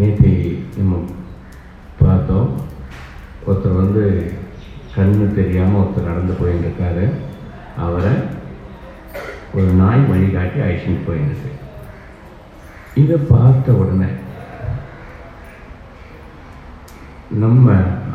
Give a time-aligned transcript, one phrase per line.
[0.00, 0.30] நேற்று
[0.76, 0.94] நம்ம
[2.00, 2.50] பார்த்தோம்.
[3.46, 4.02] ஒருத்தர் வந்து
[4.94, 7.06] கண்ணு தெரியாமல் ஒருத்தர் நடந்து போயின்னு
[7.84, 8.12] அவரை
[9.54, 11.48] ஒரு நாய் வழிகாட்டி அழைச்சிட்டு போயிருக்கு
[13.02, 14.10] இதை பார்த்த உடனே
[17.42, 17.66] நம்ம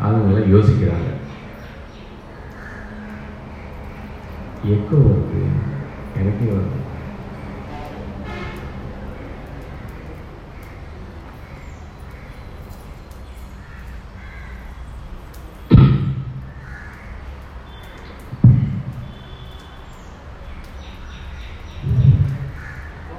[0.06, 1.10] ஆளுங்களை யோசிக்கிறாங்க.
[4.74, 5.40] எக்கோ வருது
[6.20, 6.80] எனக்கே வருது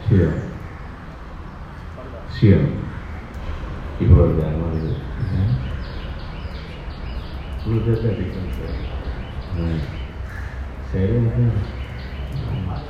[0.04, 0.42] சிவம்
[2.36, 2.70] சிவம்
[4.02, 4.92] இப்போ வருது அது வருது
[7.64, 8.78] உங்களுக்கு தான் அடிக்கும் சார்
[9.62, 9.82] ம்
[10.92, 11.46] சரி எனக்கு
[12.50, 12.86] ஆமாம்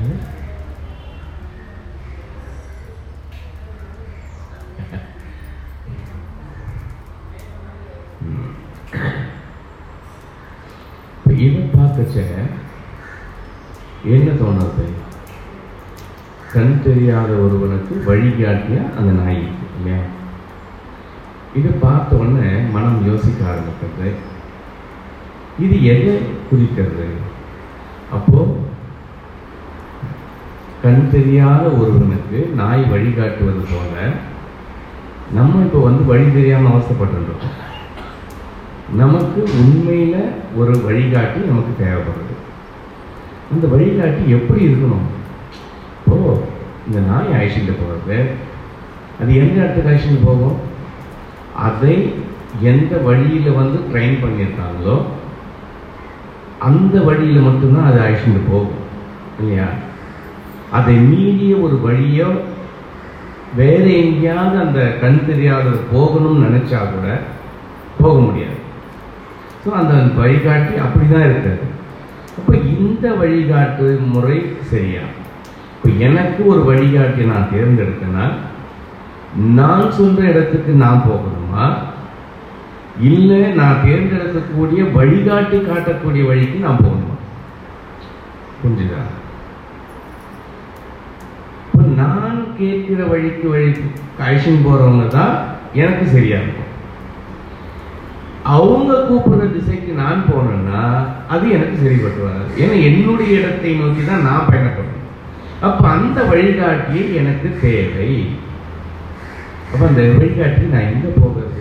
[0.00, 0.20] ம்
[11.18, 12.16] இப்போ இதை பார்க்கச்ச
[14.12, 14.84] என்ன தோணுது
[16.52, 17.30] கண் தெரியாத
[17.88, 19.38] ஒருவனுக்கு வழிகாட்டிய அந்த நாய்
[19.76, 20.00] இல்லையா
[21.58, 24.08] இதை பார்த்த உடனே மனம் யோசிக்க ஆரம்பிக்கிறது.
[25.64, 26.14] இது எதை
[26.48, 27.06] குறிக்கிறது?
[28.16, 28.40] அப்போ
[30.82, 33.94] கண் தெரியாத ஒருவனுக்கு நாய் வழிகாட்டுவது போல
[35.38, 37.56] நம்ம இப்போ வந்து வழி தெரியாமல் அவசரப்பட்டுருக்கோம்.
[39.00, 40.16] நமக்கு உண்மையில
[40.60, 42.36] ஒரு வழிகாட்டி நமக்கு தேவைப்படுது.
[43.54, 45.08] அந்த வழிகாட்டி எப்படி இருக்கணும்?
[45.98, 46.16] இப்போ
[46.88, 48.18] இந்த நாய் அழைச்சிட்டு போகிறது
[49.20, 50.58] அது எந்த இடத்துக்கு அழைச்சிட்டு போகும்?
[51.54, 51.94] அதை
[52.60, 54.96] எந்த வழியில் வந்து ட்ரெயின் பண்ணியிருக்காங்களோ
[56.58, 58.76] அந்த வழியில் மட்டும்தான் அது அழைச்சிட்டு போகும்
[59.40, 59.66] இல்லையா?
[60.70, 62.28] அதை மீறிய ஒரு வழியோ
[63.56, 67.06] வேறு எங்கேயாவது அந்த கண் தெரியாத போகணும்னு நினச்சா கூட
[68.00, 68.58] போக முடியாது.
[69.62, 71.64] ஸோ அந்த வழிகாட்டி அப்படிதான் இருக்காது
[72.38, 75.04] அப்போ இந்த வழிகாட்டு முறை சரியா?
[75.88, 78.24] இப்போ எனக்கு ஒரு வழிகாட்டி நான் தேர்ந்தெடுத்தேன்னா
[79.58, 81.64] நான் சொல்ற இடத்துக்கு நான் போகணுமா?
[83.10, 87.14] இல்லை நான் தேர்ந்தெடுக்கக்கூடிய வழிகாட்டி காட்டக்கூடிய வழிக்கு நான் போகணுமா?
[88.58, 89.00] புரிஞ்சுதா?
[91.64, 93.86] இப்போ நான் கேட்கிற வழிக்கு வழிக்கு
[94.26, 95.34] அழிச்சுன்னு போறவங்க தான்
[95.84, 96.64] எனக்கு சரியா இருக்கும்.
[98.56, 100.82] அவங்க கூப்பிடுற திசைக்கு நான் போனேன்னா
[101.28, 102.50] அது எனக்கு சரிப்பட்டு வராது.
[102.62, 104.97] ஏன்னா என்னுடைய இடத்தை நோக்கி தான் நான் பயணப்படுறேன்
[105.60, 108.36] அப்ப அந்த வழிகாட்டியை எனக்கு தேவை.
[109.72, 111.56] அப்ப அந்த வழிகாட்டி நான் எங்க போகிறது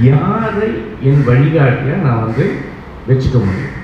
[0.00, 0.70] யாரை
[1.00, 2.54] என் வழிகாட்டியா நான் வந்து
[3.08, 3.82] வச்சுக்க முடியும்?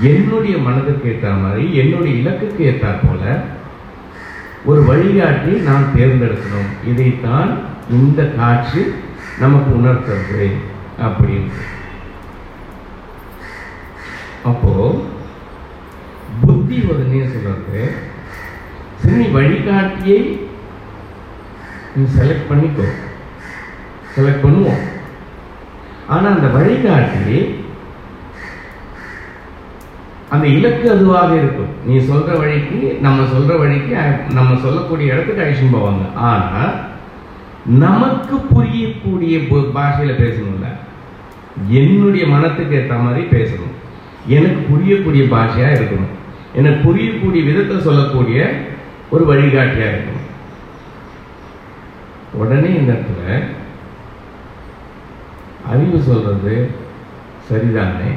[0.00, 3.44] என்னுடைய மனதுக்கு ஏற்ற மாதிரி என்னுடைய இலக்குக்கு ஏற்ற போல
[4.64, 6.70] ஒரு வழிகாட்டி நான் தேர்ந்தெடுக்கணும்.
[6.86, 7.58] இதைத்தான்
[7.90, 8.82] இந்த காட்சி
[9.38, 10.50] நமக்கு உணர்த்துறது
[11.00, 11.52] அப்படின்னு.
[14.44, 15.04] அப்போ
[16.40, 17.94] புத்தி உடனே சொல்கிறது
[18.96, 20.40] சரி வழிகாட்டியை
[21.96, 22.88] நீ செலக்ட் பண்ணிக்கோ.
[24.16, 24.78] செலக்ட் பண்ணுவோம்.
[26.08, 27.54] ஆனால் அந்த வழிகாட்டி
[30.28, 31.86] அந்த இலக்கு அதுவாக இருக்கும்.
[31.86, 33.96] நீ சொல்கிற வழிக்கு நம்ம சொல்கிற வழிக்கு
[34.30, 36.14] நம்ம சொல்லக்கூடிய இடத்துக்கு அழிச்சுன்னு போவாங்க.
[36.14, 36.74] ஆனால்
[37.66, 39.72] நமக்கு புரியக்கூடிய பு-
[40.12, 40.76] பேசணும்ல.
[41.68, 43.70] என்னுடைய மனத்துக்கு ஏற்ற மாதிரி பேசணும்.
[44.26, 46.20] எனக்கு புரியக்கூடிய பாஷையாக இருக்கணும்.
[46.54, 48.60] எனக்கு புரியக்கூடிய விதத்தை சொல்லக்கூடிய
[49.10, 50.20] ஒரு வழிகாட்டியா இருக்கும்.
[52.32, 53.42] உடனே இந்த இடத்துல
[55.70, 56.70] அறிவு சொல்றது
[57.50, 58.10] சரிதானே?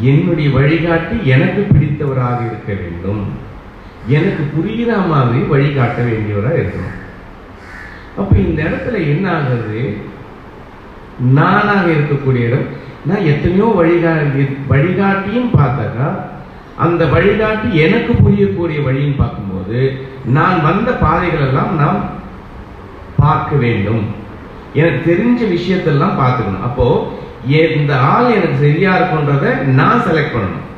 [0.00, 3.28] என்னுடைய வழிகாட்டி எனக்கு பிடித்தவராக இருக்க வேண்டும்.
[4.06, 7.02] எனக்கு புரிகிற மாதிரி வழிகாட்ட வேண்டியவராக இருக்கணும்.
[8.16, 9.96] அப்போ இந்த இடத்துல என்ன ஆகுது?
[11.20, 12.66] நானாக இருக்கக்கூடிய இடம்
[13.08, 14.12] நான் எத்தனையோ வழிகா
[14.72, 16.08] வழிகாட்டியும் பார்த்தாக்கா
[16.84, 19.80] அந்த வழிகாட்டி எனக்கு புரியக்கூடிய வழின்னு பார்க்கும்போது
[20.36, 22.00] நான் வந்த பாதைகளெல்லாம் நாம்
[23.22, 24.02] பார்க்க வேண்டும்.
[24.80, 26.66] எனக்கு தெரிஞ்ச விஷயத்தெல்லாம் பார்த்துக்கணும்.
[26.68, 26.86] அப்போ
[27.78, 29.46] இந்த ஆள் எனக்கு சரியா இருக்குன்றத
[29.80, 30.68] நான் செலக்ட் பண்ணணும்.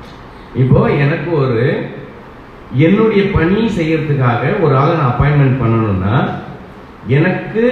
[0.63, 1.63] இப்போ எனக்கு ஒரு
[2.87, 6.17] என்னுடைய பணி செய்யறதுக்காக ஒரு ஆளை நான் அப்பாயின்மெண்ட் பண்ணணும்னா
[7.19, 7.63] எனக்கு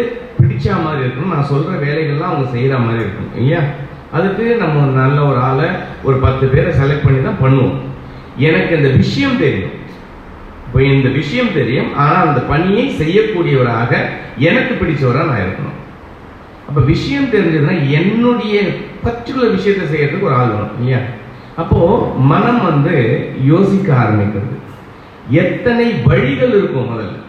[0.40, 1.34] பிடிச்ச மாதிரி இருக்கணும்.
[1.34, 3.34] நான் சொல்ற வேலைகள்லாம் அவங்க செய்யற மாதிரி இருக்கணும்.
[3.40, 3.62] இல்லையா?
[4.16, 5.69] அதுக்கு நம்ம ஒரு நல்ல ஒரு ஆளை
[6.06, 7.78] ஒரு பத்து பேரை செலக்ட் பண்ணி தான் பண்ணுவோம்.
[8.49, 9.75] எனக்கு இந்த விஷயம் தெரியும்.
[10.66, 11.90] இப்போ இந்த விஷயம் தெரியும்.
[12.02, 13.90] ஆனால் அந்த பணியை செய்யக்கூடியவராக
[14.49, 15.78] எனக்கு பிடிச்சவராக நான் இருக்கணும்.
[16.69, 18.56] அப்போ விஷயம் தெரிஞ்சதுன்னா என்னுடைய
[19.05, 21.00] பர்டிகுலர் விஷயத்தை செய்யறதுக்கு ஒரு ஆள் வேணும் இல்லையா?
[21.62, 22.94] அப்போது மனம் வந்து
[23.50, 24.56] யோசிக்க ஆரம்பிக்கிறது.
[25.43, 27.20] எத்தனை வழிகள் இருக்கும் முதல்ல?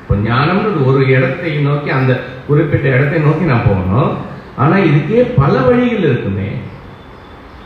[0.00, 2.12] இப்போ ஞானம்ன்றது ஒரு இடத்தை நோக்கி அந்த
[2.46, 4.12] குறிப்பிட்ட இடத்தை நோக்கி நான் போகணும்.
[4.56, 6.48] ஆனா இதுக்கே பல வழிகள் இருக்குமே.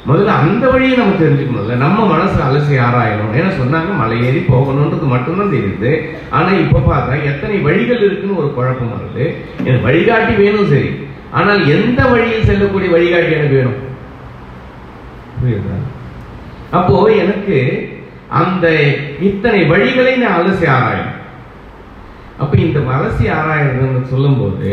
[0.06, 3.32] முதல்ல அந்த வழியை நம்ம தெரிஞ்சுக்கணும்ல நம்ம மனசு அலசி ஆராயணும்.
[3.38, 5.90] ஏன்னா சொன்னாங்க மலை ஏறி போகணுன்றது மட்டும்தான் தெரியுது.
[6.30, 9.34] ஆனா இப்ப பார்த்தா எத்தனை வழிகள் இருக்குன்னு ஒரு குழப்பம் வருது.
[9.64, 10.90] எனக்கு வழிகாட்டி வேணும் சரி.
[11.30, 13.78] ஆனால் எந்த வழியில் செல்லக்கூடிய வழிகாட்டி எனக்கு வேணும்?
[15.40, 15.76] புரியுதா?
[16.70, 17.58] அப்போ எனக்கு
[18.28, 18.66] அந்த
[19.20, 21.14] இத்தனை வழிகளை நான் அலசி ஆராயணும்.
[22.38, 24.72] அப்ப இந்த அலசி ஆராயணும்னு சொல்லும்போது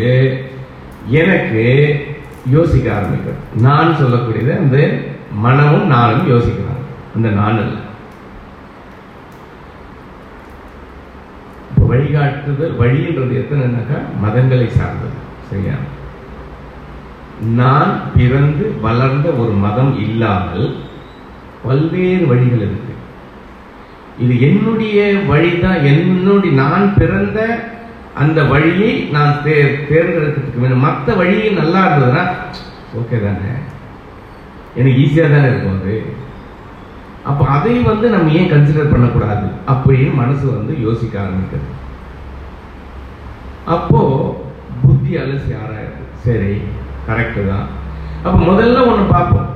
[1.10, 2.06] எனக்கு
[2.50, 3.62] யோசிக்க ஆரம்பிக்கும்.
[3.62, 5.00] நான் சொல்லக்கூடியது அந்த
[5.34, 6.84] மனமும் நானும் யோசிக்கிறாங்க
[7.16, 7.84] அந்த நான் அல்ல.
[11.88, 15.24] வழிகாட்டுதல் வழின்றது எத்தனைனாக்கா மதங்களை சார்ந்தது.
[15.50, 15.74] சரியா?
[17.56, 20.76] நான் பிறந்து வளர்ந்த ஒரு மதம் இல்லாமல்
[21.64, 22.94] பல்வேறு வழிகள் இருக்கு.
[24.20, 25.84] இது என்னுடைய வழிதான்.
[25.84, 27.70] என்னுடைய நான் பிறந்த
[28.16, 29.56] அந்த வழியை நான் தே
[29.90, 30.80] தேர்ந்தெடுக்கிறதுக்கு வேணும்.
[30.80, 32.24] மற்ற வழியை நல்லா இருந்ததுன்னா
[33.00, 33.50] ஓகே தானே.
[34.76, 36.14] எனக்கு ஈஸியாக தானே இருக்கும் அது.
[37.24, 39.48] அப்போ அதை வந்து நம்ம ஏன் கன்சிடர் பண்ணக்கூடாது?
[39.68, 41.72] அப்படின்னு மனசு வந்து யோசிக்க ஆரம்பிக்கிறது.
[43.66, 44.02] அப்போ
[44.82, 46.62] புத்தி அலசி ஆராயிருது சரி
[47.08, 47.68] கரெக்டு தான்.
[48.24, 49.50] அப்போ முதல்ல ஒன்று பார்ப்போம்.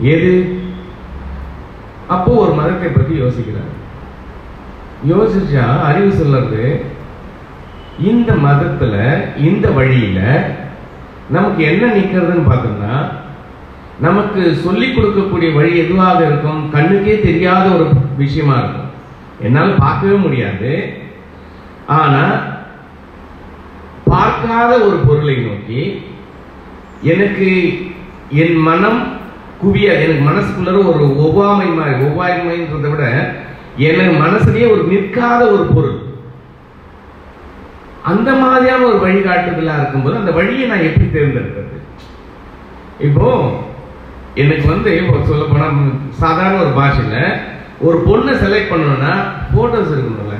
[0.00, 0.32] எது?
[2.06, 3.72] அப்போ ஒரு மதத்தை பற்றி யோசிக்கிறார்.
[5.08, 6.84] யோசிச்சா அறிவு சொல்றது
[8.00, 10.48] இந்த மதத்துல இந்த வழியில
[11.30, 13.08] நமக்கு என்ன நிக்கிறதுன்னு பார்த்தோம்னா
[14.00, 16.72] நமக்கு சொல்லிக் கொடுக்கக்கூடிய வழி எதுவாக இருக்கும்?
[16.72, 18.90] கண்ணுக்கே தெரியாத ஒரு விஷயமா இருக்கும்.
[19.42, 20.92] என்னால் பார்க்கவே முடியாது.
[21.86, 22.40] ஆனா
[24.04, 26.02] பார்க்காத ஒரு பொருளை நோக்கி
[27.02, 27.78] எனக்கு
[28.30, 29.14] என் மனம்
[29.64, 33.34] குவிய எனக்கு மனசுக்குள்ள ஒரு ஒவ்வாமை மாதிரி ஒவ்வாய்மைன்றதை விட
[33.76, 36.05] எனக்கு மனசுலயே ஒரு நிற்காத ஒரு பொருள்.
[38.06, 41.78] அந்த மாதிரியான ஒரு வழிகாட்டுதலாக இருக்கும்போது அந்த வழியை நான் எப்படி தேர்ந்தெடுக்கிறது?
[43.00, 43.28] இப்போ
[44.42, 45.78] எனக்கு வந்து இப்போ சொல்ல போனால்
[46.20, 47.20] சாதாரண ஒரு பாஷையில்
[47.86, 49.12] ஒரு பொண்ணை செலக்ட் பண்ணணும்னா
[49.50, 50.36] ஃபோட்டோஸ் இருக்கணும்ல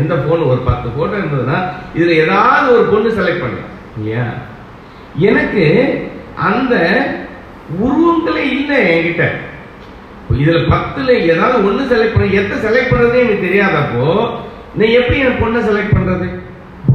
[0.00, 1.58] எந்த ஃபோன் ஒரு பத்து ஃபோட்டோ இருந்ததுன்னா
[1.94, 4.24] இதில் ஏதாவது ஒரு பொண்ணு செலக்ட் பண்ணலாம் இல்லையா?
[5.28, 5.64] எனக்கு
[6.48, 6.74] அந்த
[7.80, 9.24] உருவங்களே இல்லை என்கிட்ட.
[10.38, 14.06] இதில் பத்தில் ஏதாவது ஒன்று செலக்ட் பண்ண எத்த செலக்ட் பண்ணுறதே எனக்கு தெரியாதப்போ
[14.78, 16.28] நான் எப்படி என் பொண்ணை செலக்ட் பண்ணுறது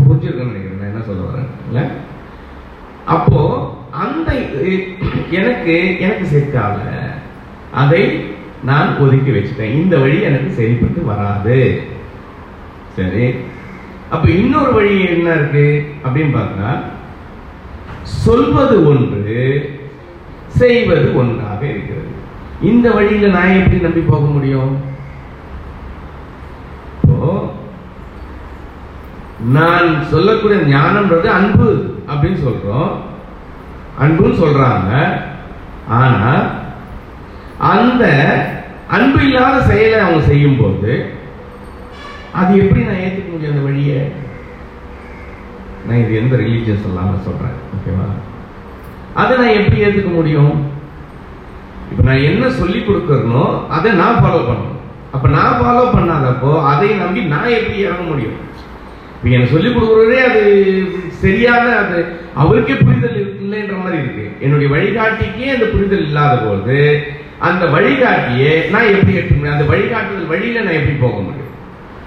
[0.10, 0.80] புரிஞ்சிருக்கேன்னு நினைக்கிறேன்.
[0.80, 1.50] நான் என்ன சொல்ல வரேன்?
[1.68, 1.92] இல்ல?
[3.06, 3.42] அப்போ
[3.92, 4.36] அந்த
[5.30, 6.56] எனக்கு எனக்கு செட்
[7.74, 8.28] அதை
[8.64, 9.74] நான் ஒதுக்கி வச்சுட்டேன்.
[9.74, 11.82] இந்த வழி எனக்கு சரிப்பட்டு வராது.
[12.96, 13.36] சரி?
[14.10, 15.86] அப்ப இன்னொரு வழி என்ன இருக்கு?
[16.04, 16.80] அப்படின்னு பார்த்தா
[18.04, 19.36] சொல்வது ஒன்று
[20.48, 22.08] செய்வது ஒன்றாக இருக்கிறது.
[22.62, 24.78] இந்த வழியில நான் எப்படி நம்பி போக முடியும்?
[27.04, 27.54] இப்போ
[29.42, 31.70] நான் சொல்லக்கூடிய ஞானம்ன்றது அன்பு
[32.12, 32.90] அப்படின்னு சொல்றோம்.
[34.04, 34.92] அன்புன்னு சொல்றாங்க.
[35.88, 36.32] ஆனா
[37.58, 38.04] அந்த
[38.88, 40.92] அன்பு இல்லாத செயலை அவங்க செய்யும்போது
[42.40, 44.12] அது எப்படி நான் ஏற்றுக்க முடியும் அந்த வழியை?
[45.86, 48.08] நான் இது எந்த ரிலீஜியஸ் இல்லாம சொல்றேன் ஓகேவா
[49.14, 50.54] அதை நான் எப்படி ஏற்றுக்க முடியும்?
[51.92, 54.76] இப்போ நான் என்ன சொல்லி கொடுக்கறனோ அதை நான் ஃபாலோ பண்ணணும்.
[55.14, 58.38] அப்போ நான் ஃபாலோ பண்ணாதப்போ அதை நம்பி நான் எப்படி இறங்க முடியும்?
[59.20, 60.42] இப்போ எனக்கு சொல்லிக் கொடுக்குறதே அது
[61.24, 61.98] சரியான அது
[62.42, 64.26] அவருக்கே புரிதல் இல்லைன்ற மாதிரி இருக்கு.
[64.40, 66.78] என்னுடைய வழிகாட்டிக்கே அந்த புரிதல் இல்லாத போது
[67.48, 69.56] அந்த வழிகாட்டியே நான் எப்படி எட்ட முடியும்?
[69.56, 71.46] அந்த வழிகாட்டுதல் வழியில நான் எப்படி போக முடியும்?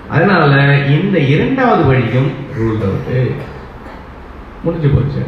[0.09, 0.55] அதனால
[0.97, 3.13] இந்த இரண்டாவது வழியும் ரூல் அவுட்
[4.65, 5.23] முடிஞ்சு போச்சு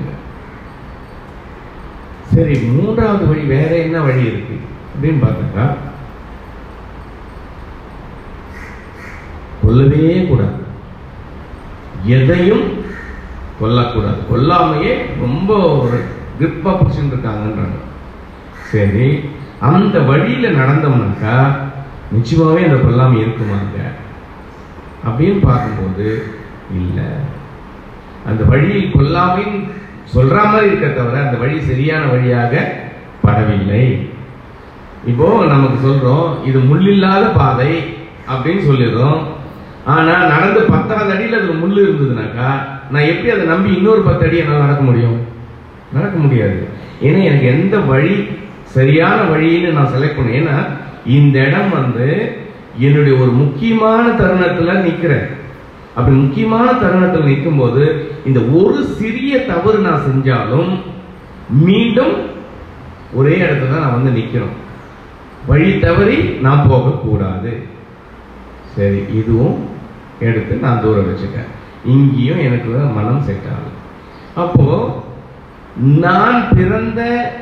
[2.35, 4.57] சரி மூன்றாவது வழி வேற என்ன வழி இருக்கு?
[4.93, 5.65] அப்படின்னு பார்த்தாக்கா
[9.63, 10.59] சொல்லவே கூடாது.
[12.07, 12.83] எதையும்
[13.61, 14.21] கொல்லக்கூடாது.
[14.33, 16.05] கொல்லாமையே ரொம்ப ஒரு
[16.41, 17.81] கிரிப்பாக பிடிச்சிட்டு இருக்காங்கன்றாங்க
[18.71, 19.21] சரி
[19.61, 21.57] அந்த வழியில் நடந்தோம்னாக்கா
[22.13, 23.79] நிச்சயமாகவே அந்த கொல்லாமை இருக்குமாங்க?
[25.07, 26.27] அப்படின்னு பார்க்கும்போது
[26.71, 27.05] இல்லை.
[28.27, 29.69] அந்த வழியில் கொல்லாமைன்னு
[30.05, 32.83] சொல்கிற மாதிரி இருக்க தவிர அந்த வழி சரியான வழியாக
[33.25, 34.09] படவில்லை.
[35.07, 37.97] இப்போ நமக்கு சொல்கிறோம் இது முள்ளில்லாத பாதை
[38.29, 39.23] அப்படின்னு சொல்லிடுறோம்.
[39.87, 42.49] ஆனா நடந்து பத்தாவது அடியில் அதுல முள் இருந்ததுனாக்கா
[42.91, 45.19] நான் எப்படி அதை நம்பி இன்னொரு பத்து அடி என்னால் நடக்க முடியும்?
[45.93, 46.69] நடக்க முடியாது.
[47.03, 48.29] ஏன்னா எனக்கு எந்த வழி
[48.65, 50.57] சரியான வழின்னு நான் செலக்ட் பண்ணேன் ஏன்னா
[51.07, 52.37] இந்த இடம் வந்து
[52.79, 55.27] என்னுடைய ஒரு முக்கியமான தருணத்துல நிக்கிறேன்.
[55.95, 60.73] அப்படி முக்கியமான தருணத்தில் நிற்கும் போது இந்த ஒரு சிறிய தவறு நான் செஞ்சாலும்
[61.49, 62.15] மீண்டும்
[63.15, 64.57] ஒரே இடத்துல நான் வந்து நிற்கிறோம்
[65.47, 67.67] வழி தவறி நான் போகக்கூடாது.
[68.77, 69.57] சரி இதுவும்
[70.25, 71.51] எடுத்து நான் தூரம் வச்சுட்டேன்.
[71.85, 73.83] இங்கேயும் எனக்கு மனம் செட் ஆகும்
[74.35, 75.03] அப்போ
[75.77, 77.01] நான் பிறந்த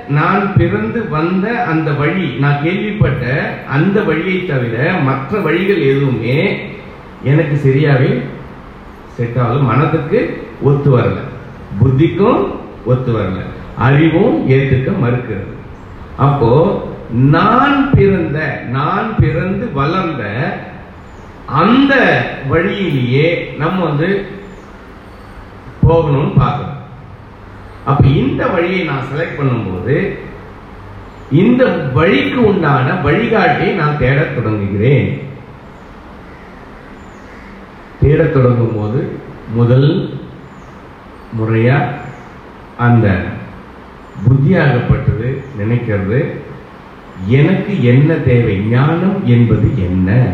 [0.09, 3.25] நான் பிறந்து வந்த அந்த வழி நான் கேள்விப்பட்ட
[3.71, 6.69] அந்த வழியை தவிர மற்ற வழிகள் எதுவுமே
[7.23, 8.23] எனக்கு சரியாவே
[9.09, 9.62] செட் ஆகல.
[9.62, 10.21] மனதுக்கு
[10.62, 11.19] ஒத்து வரல.
[11.81, 12.47] புத்திக்கும்
[12.85, 13.41] ஒத்து வரல.
[13.79, 15.53] அறிவும் ஏற்றுக்க மறுக்கிறது.
[16.17, 16.53] அப்போ
[17.11, 20.23] நான் பிறந்த நான் பிறந்து வளர்ந்த
[21.52, 21.94] அந்த
[22.49, 24.26] வழியிலேயே நம்ம வந்து
[25.82, 26.80] போகணும்னு பார்க்கணும்.
[27.85, 30.18] அப்ப இந்த வழியை நான் செலக்ட் பண்ணும்போது
[31.30, 35.28] இந்த வழிக்கு உண்டான வழிகாட்டியை நான் தேடத் தொடங்குகிறேன்.
[38.00, 39.18] தேடத் தொடங்கும் போது
[39.54, 40.21] முதல்
[41.40, 41.88] முறையா
[42.78, 43.25] அந்த
[44.25, 46.21] புத்தியாகப்பட்டது நினைக்கிறது.
[47.26, 48.56] எனக்கு என்ன தேவை?
[48.59, 50.32] ஞானம் என்பது என்ன?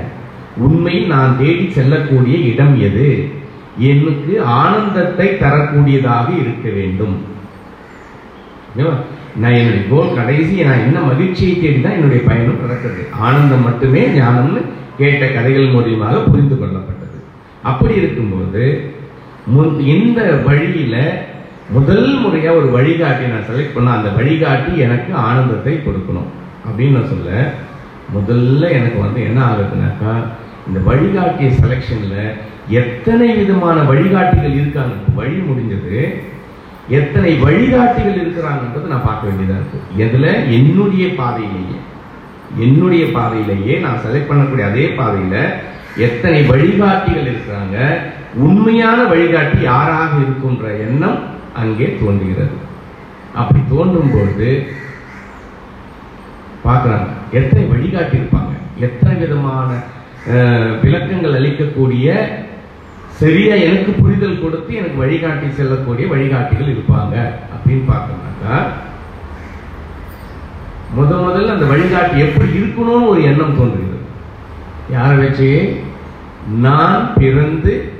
[0.58, 3.28] உண்மை நான் தேடி செல்லக்கூடிய இடம் எது?
[3.78, 7.36] எனக்கு ஆனந்தத்தை தரக்கூடியதாக இருக்க வேண்டும்.
[9.36, 14.62] நான் என்னுடைய கோல் கடைசி நான் என்ன மகிழ்ச்சியை தேடி தான் என்னுடைய பயணம் நடக்கிறது ஆனந்தம் மட்டுமே ஞானம்னு
[14.98, 17.22] கேட்ட கதைகள் மூலியமாக புரிந்து கொள்ளப்பட்டது.
[17.62, 18.90] அப்படி இருக்கும்போது
[19.56, 21.24] முன்- இந்த வழியில
[21.70, 26.28] முதல் முறையா ஒரு வழிகாட்டி நான் செலக்ட் பண்ண அந்த வழிகாட்டி எனக்கு ஆனந்தத்தை கொடுக்கணும்.
[26.66, 27.52] அப்படின்னு நான் சொல்ல
[28.16, 30.12] முதல்ல எனக்கு வந்து என்ன ஆகுதுனாக்கா
[30.68, 32.34] இந்த வழிகாட்டிய செலெக்ஷனில்
[32.68, 34.94] எத்தனை விதமான வழிகாட்டிகள் இருக்காங்க?
[35.14, 36.14] வழி முடிஞ்சது.
[36.88, 39.80] எத்தனை வழிகாட்டிகள் இருக்கிறாங்கன்றது நான் பார்க்க வேண்டியதாக இருக்கு.
[39.96, 40.50] எதில்?
[40.50, 41.78] என்னுடைய பாதையிலேயே.
[42.58, 45.50] என்னுடைய பாதையிலேயே நான் செலக்ட் பண்ணக்கூடிய அதே பாதையில்
[45.96, 47.76] எத்தனை வழிகாட்டிகள் இருக்கிறாங்க?
[48.34, 51.18] உண்மையான வழிகாட்டி யாராக இருக்குன்ற எண்ணம்
[51.54, 52.56] அங்கே தோன்றுகிறது.
[53.34, 54.50] அப்படி தோன்றும் பொழுது
[56.64, 58.52] பார்க்குறாங்க எத்தனை வழிகாட்டி இருப்பாங்க?
[58.78, 59.68] எத்தனை விதமான
[60.82, 62.06] விளக்கங்கள் அளிக்கக்கூடிய
[63.20, 67.14] சரியா எனக்கு புரிதல் கொடுத்து எனக்கு வழிகாட்டி செல்லக்கூடிய வழிகாட்டிகள் இருப்பாங்க
[67.54, 68.56] அப்படின்னு பார்த்தோம்னாக்கா
[70.94, 73.96] முத முதல்ல அந்த வழிகாட்டி எப்படி இருக்கணும்னு ஒரு எண்ணம் தோன்றுகிறது.
[74.90, 75.78] யாரை வச்சு?
[76.46, 77.90] நான் பிறந்து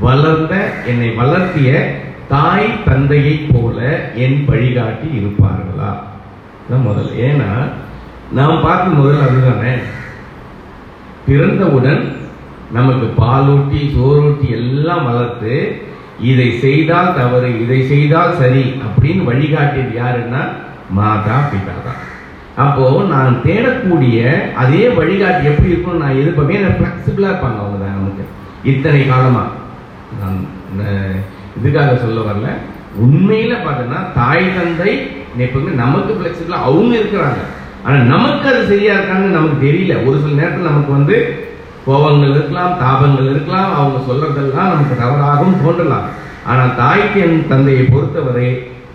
[0.00, 1.98] வளர்ந்த என்னை வளர்த்திய
[2.28, 3.78] தாய் தந்தையைப் போல
[4.14, 5.90] என் வழிகாட்டி இருப்பார்களா?
[6.70, 7.50] தான் முதல்ல ஏன்னா
[8.32, 9.78] நாம் பார்க்கும் முதல்ல அதுதானே.
[11.26, 12.02] பிறந்தவுடன்
[12.70, 15.54] நமக்கு பாலூட்டி சோறூட்டி எல்லாம் வளர்த்து
[16.30, 20.42] இதை செய்தால் தவறு இதை செய்தால் சரி அப்படின்னு வழிகாட்டியது யாருன்னா
[20.98, 22.00] மாதா பிதா தான்
[22.64, 24.18] அப்போ நான் தேடக்கூடிய
[24.62, 28.24] அதே வழிகாட்டி எப்படி இருக்கணும் நான் எதிர்ப்பேன் ஃபிளெக்சிபிளா இருப்பாங்க அவங்க தான் நமக்கு.
[28.72, 29.44] இத்தனை காலமா?
[30.18, 30.36] நான்
[31.58, 32.48] இதுக்காக சொல்ல வரல.
[33.04, 34.92] உண்மையில பார்த்தோன்னா தாய் தந்தை
[35.44, 37.40] எப்பவுமே நமக்கு ஃபிளெக்சிபிளா அவங்க இருக்கிறாங்க.
[37.84, 39.94] ஆனா நமக்கு அது சரியா இருக்கான்னு நமக்கு தெரியல.
[40.06, 41.16] ஒரு சில நேரத்தில் நமக்கு வந்து
[41.86, 46.06] கோபங்கள் இருக்கலாம் தாபங்கள் இருக்கலாம் அவங்க சொல்றதெல்லாம் நமக்கு தவறாகவும் தோன்றலாம்.
[46.50, 48.50] ஆனா தாய்க்கு என் தந்தையை பொறுத்தவரை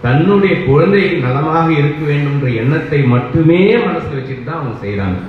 [0.06, 5.20] தன்னுடைய குழந்தை நலமாக இருக்க வேண்டும்ன்ற எண்ணத்தை மட்டுமே மனசில் வச்சுட்டு தான் அவங்க செய்கிறாங்க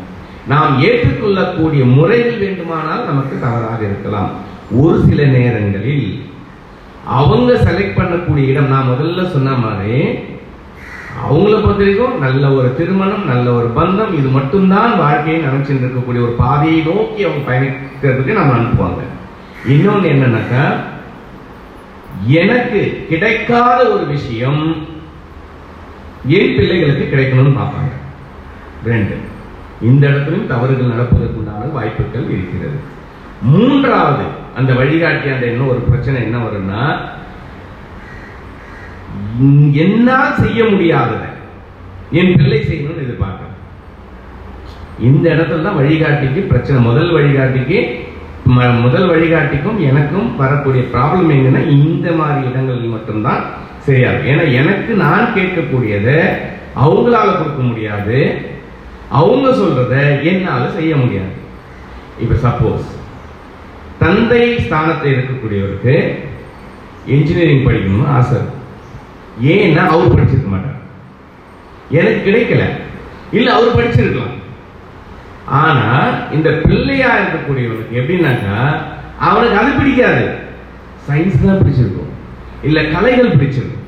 [0.52, 4.30] நாம் ஏற்றுக்கொள்ளக்கூடிய முறைகள் வேண்டுமானால் நமக்கு தவறாக இருக்கலாம்.
[4.82, 6.08] ஒரு சில நேரங்களில்
[7.18, 9.98] அவங்க செலக்ட் பண்ணக்கூடிய இடம் நான் முதல்ல சொன்ன மாதிரி
[11.26, 16.34] அவங்கள பொறுத்த வரைக்கும் நல்ல ஒரு திருமணம் நல்ல ஒரு பந்தம் இது மட்டும்தான் வாழ்க்கையை நினைச்சுட்டு இருக்கக்கூடிய ஒரு
[16.42, 19.02] பாதையை நோக்கி அவங்க பயணிக்கிறதுக்கு நம்ம அனுப்புவாங்க.
[19.75, 20.64] இன்னொன்று என்னன்னாக்கா
[22.42, 24.62] எனக்கு கிடைக்காத ஒரு விஷயம்
[26.38, 27.92] என் பிள்ளைகளுக்கு கிடைக்கணும்னு பார்ப்பாங்க.
[28.90, 29.16] ரெண்டு
[29.88, 32.78] இந்த இடத்துலையும் தவறுகள் நடப்பதற்குண்டான வாய்ப்புகள் இருக்கிறது.
[33.42, 34.25] மூன்றாவது
[34.56, 36.82] அந்த வழிகாட்டி அந்த என்ன ஒரு பிரச்சனை என்ன வரும்னா
[39.72, 41.24] என்னால் செய்ய முடியாதத
[42.10, 43.54] என் பிள்ளை செய்யணும்னு எதிர்பார்க்கிறேன்
[44.98, 46.80] இந்த இடத்துல தான் வழிகாட்டிக்கு பிரச்சனை.
[46.80, 47.78] முதல் வழிகாட்டிக்கு
[48.46, 53.42] ம- முதல் வழிகாட்டிக்கும் எனக்கும் வரக்கூடிய ப்ராப்ளம் எங்கன்னா இந்த மாதிரி இடங்களில் மட்டும்தான்
[53.78, 56.18] சரியா ஏன்னா எனக்கு நான் கேட்கக்கூடியதை
[56.76, 58.18] அவங்களால கொடுக்க முடியாது.
[59.10, 61.34] அவங்க சொல்றத என்னால செய்ய முடியாது.
[62.20, 62.86] இப்ப சப்போஸ்
[63.98, 65.94] தந்தை ஸ்தானத்தில் இருக்கக்கூடியவருக்கு
[67.06, 68.38] இன்ஜினியரிங் படிக்கணும்னு ஆசை
[69.42, 70.76] ஏன்னா அவர் படிச்சிருக்க மாட்டார்.
[71.90, 72.62] எனக்கு கிடைக்கல.
[73.33, 74.37] இல்லை அவர் படிச்சிருக்கலாம்.
[75.47, 78.76] ஆனா இந்த பிள்ளையா இருக்கக்கூடியவனுக்கு எப்படின்னாக்கா
[79.18, 80.35] அவனுக்கு அது பிடிக்காது.
[81.09, 82.11] சயின்ஸ் தான் பிடிச்சிருக்கும்.
[82.62, 83.87] இல்ல கலைகள் பிடிச்சிருக்கும்.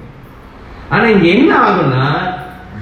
[0.88, 2.38] ஆனா இங்க என்ன ஆகும்னா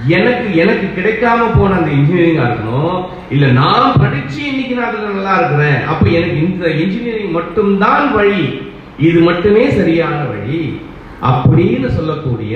[0.06, 3.04] எனக்கு எனக்கு கிடைக்காம போன அந்த இன்ஜினியரிங்கா இருக்கணும்.
[3.30, 5.86] இல்ல நான் படிச்சு இன்னைக்கு நான் அதுல நல்லா இருக்கிறேன்.
[5.86, 8.60] அப்ப எனக்கு இந்த இன்ஜினியரிங் மட்டும்தான் வழி.
[8.98, 10.80] இது மட்டுமே சரியான வழி.
[11.22, 12.54] அப்படின்னு சொல்லக்கூடிய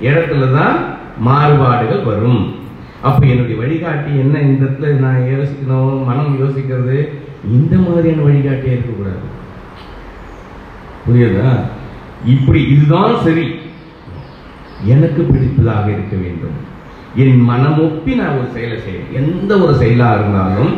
[0.00, 0.76] இடத்துல தான்
[1.18, 2.54] மாறுபாடுகள் வரும்.
[3.02, 7.08] அப்ப என்னுடைய வழிகாட்டி என்ன இந்த இடத்துல நான் யோசிக்கணும் மனம் யோசிக்கிறது
[7.50, 9.36] இந்த மாதிரியான வழிகாட்டியே இருக்கக்கூடாது.
[11.08, 11.60] புரியுதா?
[12.24, 13.54] இப்படி இதுதான் சரி.
[14.84, 16.56] எனக்கு பிடித்ததாக இருக்க வேண்டும்.
[17.14, 19.14] என் மனமொப்பி நான் ஒரு செயலை செய்யணும்.
[19.14, 20.74] எந்த ஒரு செயலா இருந்தாலும்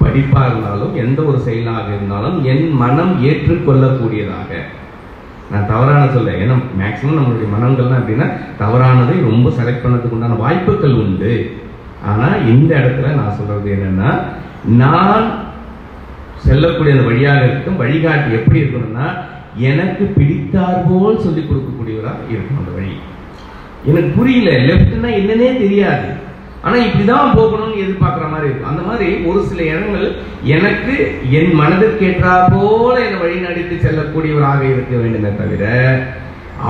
[0.00, 4.60] படிப்பா இருந்தாலும் எந்த ஒரு செயலாக இருந்தாலும் என் மனம் ஏற்றுக்கொள்ளக்கூடியதாக
[5.50, 8.28] நான் தவறான சொல்ல ஏன்னா மேக்ஸிமம் நம்மளுடைய மனங்கள்லாம் அப்படின்னா
[8.62, 11.32] தவறானதை ரொம்ப செலக்ட் பண்ணதுக்கு உண்டான வாய்ப்புகள் உண்டு.
[12.10, 14.10] ஆனால் இந்த இடத்துல நான் சொல்றது என்னன்னா
[14.82, 15.26] நான்
[16.44, 19.06] செல்லக்கூடிய அந்த வழியாக இருக்கும் வழிகாட்டி எப்படி இருக்கணும்னா
[19.70, 22.94] எனக்கு பிடித்தார் போல் சொல்லிக் கொடுக்கக்கூடியவராக இருக்கணும் அந்த வழி.
[23.90, 26.08] எனக்கு புரியல லெஃப்ட்னா என்னன்னே தெரியாது.
[26.64, 28.70] ஆனா இப்படிதான் போகணும்னு எதிர்பார்க்குற மாதிரி இருக்கும்.
[28.72, 30.06] அந்த மாதிரி ஒரு சில இடங்கள்
[30.56, 30.94] எனக்கு
[31.38, 35.64] என் மனதிற்கு ஏற்றா போல என்னை வழி நடித்து செல்லக்கூடியவராக இருக்க வேண்டுமே தவிர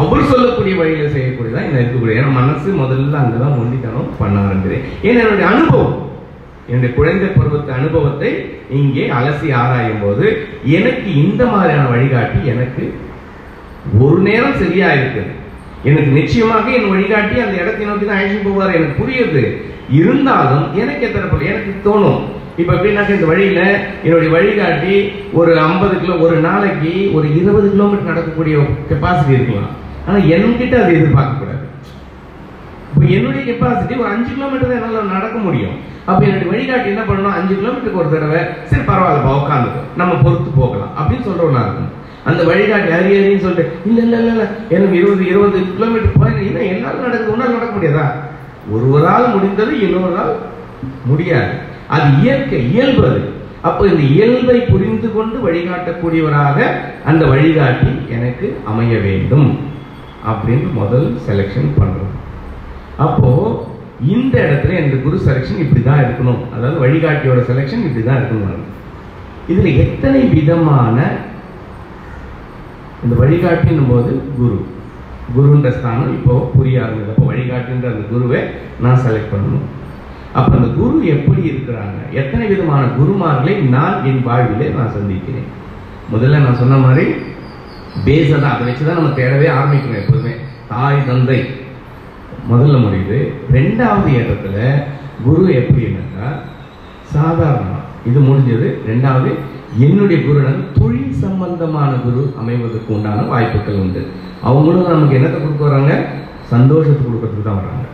[0.00, 2.18] அவர் சொல்லக்கூடிய வழியில் செய்யக்கூடியதான் என்ன இருக்கக்கூடிய?
[2.20, 5.96] ஏன்னா மனசு முதல்ல அங்கதான் ஒண்டித்தனம் பண்ண ஆரம்பிக்கிறேன் ஏன்னா என்னுடைய அனுபவம்?
[6.68, 8.30] என்னுடைய குழந்தை பருவத்து அனுபவத்தை
[8.80, 10.24] இங்கே அலசி ஆராயும் போது
[10.78, 12.84] எனக்கு இந்த மாதிரியான வழிகாட்டி எனக்கு
[14.04, 15.32] ஒரு நேரம் சரியா இருக்குது
[15.88, 18.76] எனக்கு நிச்சயமாக என் வழிகாட்டி அந்த இடத்தை நோக்கி தான் அழைச்சிட்டு போவார்.
[18.78, 19.44] எனக்கு புரியுது.
[19.98, 22.20] இருந்தாலும் எனக்கு எத்தனை பிள்ளை எனக்கு தோணும்.
[22.60, 23.60] இப்ப எப்படின்னாக்க இந்த வழியில
[24.04, 24.94] என்னுடைய வழிகாட்டி
[25.38, 28.56] ஒரு ஐம்பது கிலோ ஒரு நாளைக்கு ஒரு இருபது கிலோமீட்டர் நடக்கக்கூடிய
[28.90, 29.70] கெப்பாசிட்டி இருக்கலாம்.
[30.06, 31.64] ஆனா என்கிட்ட அதை எதிர்பார்க்க கூடாது
[32.92, 35.76] இப்போ என்னுடைய கெப்பாசிட்டி ஒரு அஞ்சு கிலோமீட்டர் தான் என்னால் நடக்க முடியும்.
[36.08, 37.36] அப்போ என்னுடைய வழிகாட்டி என்ன பண்ணணும்?
[37.38, 40.92] அஞ்சு கிலோமீட்டருக்கு ஒரு தடவை சரி பரவாயில்லப்பா உட்காந்து நம்ம பொறுத்து போகலாம்.
[40.98, 41.90] அப்படின்னு சொல்கிறவனா இருக்கும்
[42.30, 44.44] அந்த வழிகாட்டி ஹரி ஹரின்னு சொல்லிட்டு இல்லை இல்லை இல்லை இல்ல
[44.76, 48.04] எனக்கு இருபது இருபது கிலோமீட்டர் போய் என்னால் நடக்குது உன்னால நடக்க முடியாதா?
[48.74, 50.34] ஒருவரால் முடிந்தது இன்னொருவரால்
[51.10, 51.52] முடியாது.
[51.94, 53.22] அது இயற்கை இயல்பு அது.
[53.68, 56.58] அப்போ இந்த இயல்பை புரிந்து கொண்டு வழிகாட்டக்கூடியவராக
[57.10, 59.48] அந்த வழிகாட்டி எனக்கு அமைய வேண்டும்
[60.30, 62.14] அப்படின்னு முதல் செலெக்ஷன் பண்ணுறோம்
[63.06, 63.30] அப்போ
[64.14, 66.42] இந்த இடத்துல இந்த குரு செலெக்ஷன் இப்படி தான் இருக்கணும்.
[66.54, 68.66] அதாவது வழிகாட்டியோட செலெக்ஷன் இப்படி தான் இருக்கணும்
[69.52, 70.96] இதில் எத்தனை விதமான
[73.04, 74.58] இந்த வழிகாட்டின் போது குரு.
[75.34, 78.40] குருன்ற ஸ்தானம் இப்போ புரிய ஆரம்பிது அப்போ வழிகாட்டுன்ற அந்த குருவை
[78.84, 79.66] நான் செலக்ட் பண்ணணும்.
[80.38, 81.98] அப்போ அந்த குரு எப்படி இருக்கிறாங்க?
[82.20, 85.48] எத்தனை விதமான குருமார்களை நான் என் வாழ்விலே நான் சந்திக்கிறேன்?
[86.12, 87.04] முதல்ல நான் சொன்ன மாதிரி
[88.06, 88.54] பேஸை தான்.
[88.54, 90.32] அதை வச்சு தான் நம்ம தேடவே ஆரம்பிக்கணும் எப்போதுமே.
[90.72, 91.40] தாய் தந்தை.
[92.50, 93.18] முதல்ல முடியுது
[93.56, 94.56] ரெண்டாவது இடத்துல
[95.24, 96.28] குரு எப்படி என்னன்னா
[97.14, 98.68] சாதாரணமாக இது முடிஞ்சது.
[98.90, 99.30] ரெண்டாவது
[99.86, 104.02] என்னுடைய குருடன் தொழில் சம்பந்தமான குரு அமைவதற்கு உண்டான வாய்ப்புகள் உண்டு.
[104.42, 106.04] அவங்களும் நமக்கு என்னத்தை கொடுக்க வராங்க?
[106.42, 107.86] சந்தோஷத்தை கொடுக்கறதுக்கு தான் வராங்க.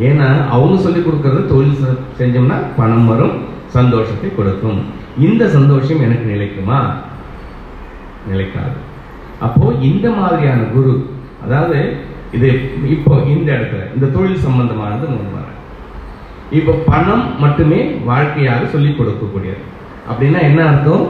[0.00, 3.32] ஏன்னா அவங்க சொல்லி கொடுக்கறது தொழில் செ- செஞ்சோம்னா பணம் வரும்
[3.66, 4.82] சந்தோஷத்தை கொடுக்கும்.
[5.18, 6.92] இந்த சந்தோஷம் எனக்கு நிலைக்குமா?
[8.28, 8.84] நிலைக்காது.
[9.40, 11.10] அப்போ இந்த மாதிரியான குரு
[11.44, 11.96] அதாவது
[12.32, 15.34] இது இப்போ இந்த இடத்துல இந்த தொழில் சம்பந்தமானது மூணு
[16.50, 19.62] இப்போ பணம் மட்டுமே வாழ்க்கையாக சொல்லிக் கொடுக்கக்கூடியது.
[20.10, 21.06] அப்படின்னா என்ன அர்த்தம்?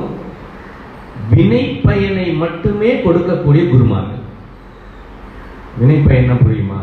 [1.30, 4.24] வினை பயனை மட்டுமே கொடுக்கக்கூடிய குருமார்கள்.
[5.80, 6.80] வினைப்பயன்னா புரியுமா?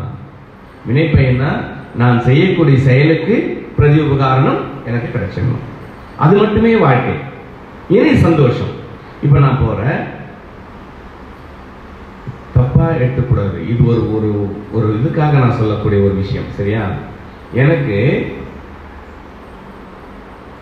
[0.88, 1.64] வினைப்பயன்னா
[1.96, 5.62] நான் செய்யக்கூடிய செயலுக்கு பிரதி உபகாரணம் எனக்கு கிடைச்சிடணும்
[6.18, 7.14] அது மட்டுமே வாழ்க்கை.
[7.88, 8.72] இனி சந்தோஷம்.
[9.22, 10.12] இப்போ நான் போகிறேன்
[12.56, 13.68] தப்பாக எடுத்துக்கூடாது.
[13.68, 16.44] இது ஒரு ஒரு ஒரு இதுக்காக நான் சொல்லக்கூடிய ஒரு விஷயம்.
[16.50, 16.80] சரியா?
[17.52, 18.26] எனக்கு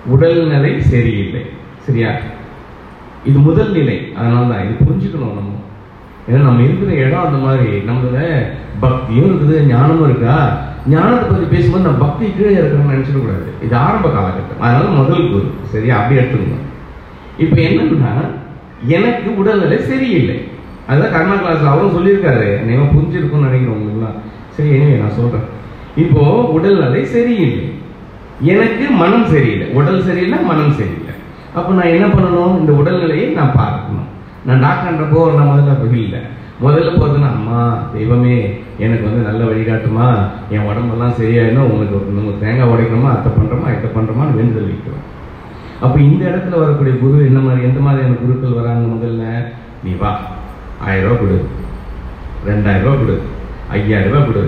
[0.06, 1.46] உடல்நிலை சரியில்லை.
[1.78, 2.10] சரியா?
[3.24, 4.12] இது முதல் நிலை.
[4.16, 5.60] அதனால தான் இது புரிஞ்சுக்கணும் நம்ம.
[6.26, 8.18] ஏன்னா நம்ம இருக்கிற இடம் அந்த மாதிரி நம்மள
[8.84, 10.36] பக்தியும் இருக்குது ஞானமும் இருக்கா?
[10.92, 13.46] ஞானத்தை பற்றி பேசும்போது நான் பக்தி கீழே இருக்கிறோம்னு நினச்சிடக்கூடாது.
[13.64, 14.62] இது ஆரம்ப காலகட்டம்.
[14.64, 15.96] அதனால முதல் குரு சரியா?
[15.98, 16.68] அப்படி எடுத்துக்கணும்
[17.42, 18.12] இப்போ என்னன்னா
[18.96, 20.38] எனக்கு உடல்நிலை சரியில்லை.
[20.88, 22.48] அதுதான் கர்மா கிளாஸில் அவரும் சொல்லியிருக்காரு.
[22.66, 24.16] நீங்க புரிஞ்சிருக்கும்னு நினைக்கிறேன் உங்களுக்குலாம்.
[24.56, 25.46] சரி எனவே நான் சொல்கிறேன்
[26.04, 26.24] இப்போ
[26.56, 27.66] உடல்நிலை சரியில்லை.
[28.52, 29.66] எனக்கு மனம் சரியில்லை.
[29.78, 31.14] உடல் சரியில்லை மனம் சரியில்லை.
[31.58, 32.58] அப்போ நான் என்ன பண்ணணும்?
[32.60, 34.08] இந்த உடல்நிலையை நான் பார்க்கணும்.
[34.46, 36.20] நான் டாக்டர்ன்றப்போ நான் முதல்ல இல்லை.
[36.64, 37.60] முதல்ல போகிறதுனா அம்மா
[37.94, 38.36] தெய்வமே
[38.78, 40.06] எனக்கு வந்து நல்ல வழிகாட்டுமா
[40.50, 43.10] என் உடம்பெல்லாம் சரியாயிடும் உங்களுக்கு உங்களுக்கு நம்ம தேங்காய் உடைக்கணுமா?
[43.14, 45.06] அத்தை பண்ணுறோமா இதை பண்ணுறோமான்னு வேண்டுதல் வைக்கிறோம்
[45.84, 49.24] அப்போ இந்த இடத்துல வரக்கூடிய குரு என்ன மாதிரி எந்த மாதிரியான குருக்கள் வராங்க முதல்ல?
[49.84, 50.10] நீ வா
[50.86, 51.38] ஆயிரம் ரூபா கொடு.
[52.46, 53.16] ரெண்டாயிரம் ரூபா கொடு.
[53.68, 54.44] ஐயாயிரம் ரூபா கொடு.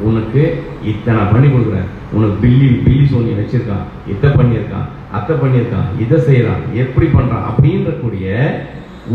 [0.00, 0.42] உனக்கு
[0.82, 1.88] இத்தனை பண்ணி கொடுக்குறேன்.
[2.12, 3.86] உனக்கு பில்லி பில்லி சோனி வச்சிருக்கான்.
[4.12, 4.88] இதை பண்ணியிருக்கான்.
[5.12, 5.88] அத்தை பண்ணியிருக்கான்.
[5.98, 6.62] இதை செய்கிறான்.
[6.74, 8.26] எப்படி பண்ணுறான் அப்படின்ற கூடிய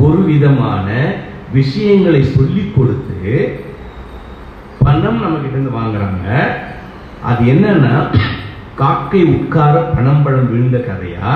[0.02, 0.88] ஒரு விதமான
[1.54, 3.20] விஷயங்களை சொல்லி கொடுத்து
[4.84, 6.28] பணம் நம்ம கிட்ட இருந்து வாங்குறாங்க.
[7.30, 7.94] அது என்னன்னா
[8.76, 11.30] காக்கை உட்கார பணம் பழம் விழுந்த கதையா?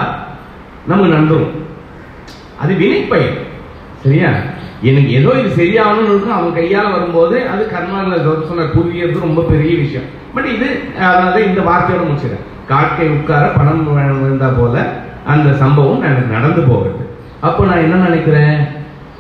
[0.88, 1.48] நம்ம நன்றும்
[2.62, 3.38] அது வினைப்பயன்.
[4.04, 4.30] சரியா?
[4.82, 6.38] எனக்கு ஏதோ இது சரியாகணும்னு இருக்கும்.
[6.38, 10.08] அவன் கையால் வரும்போது அது கர்மாவில் சொன்ன புரியறது ரொம்ப பெரிய விஷயம்.
[10.34, 10.68] பட் இது
[11.00, 13.86] அதாவது இந்த வார்த்தையோட முடிச்சிடறேன் காக்கை உட்கார பணம்
[14.24, 14.88] விழுந்தா போல
[15.26, 16.97] அந்த சம்பவம் எனக்கு நடந்து போகிறது
[17.42, 18.68] அப்போ நான் என்ன நினைக்கிறேன்?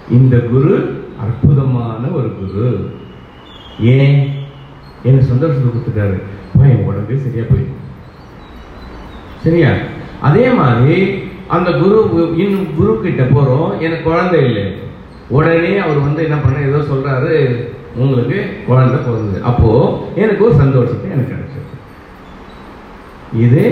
[0.10, 2.91] இந்த குரு அற்புதமான ஒரு குரு.
[3.80, 4.17] ஏன்?
[5.03, 6.17] எனக்கு சந்தோஷத்தை கொடுத்துட்டாரு.
[6.62, 7.84] என் உடம்பே சரியா போயிடும்
[9.43, 9.71] சரியா?
[10.21, 10.97] அதே மாதிரி
[11.47, 11.97] அந்த குரு
[12.36, 13.80] இன்னும் குரு கிட்ட போறோம்.
[13.80, 14.65] எனக்கு குழந்தை இல்லை.
[15.27, 17.36] உடனே அவர் வந்து என்ன பண்ண ஏதோ சொல்றாரு
[17.95, 19.43] உங்களுக்கு குழந்தை பிறந்தது.
[19.43, 19.69] அப்போ
[20.15, 21.65] எனக்கு ஒரு சந்தோஷத்தை எனக்கு கிடைச்சது
[23.45, 23.63] இது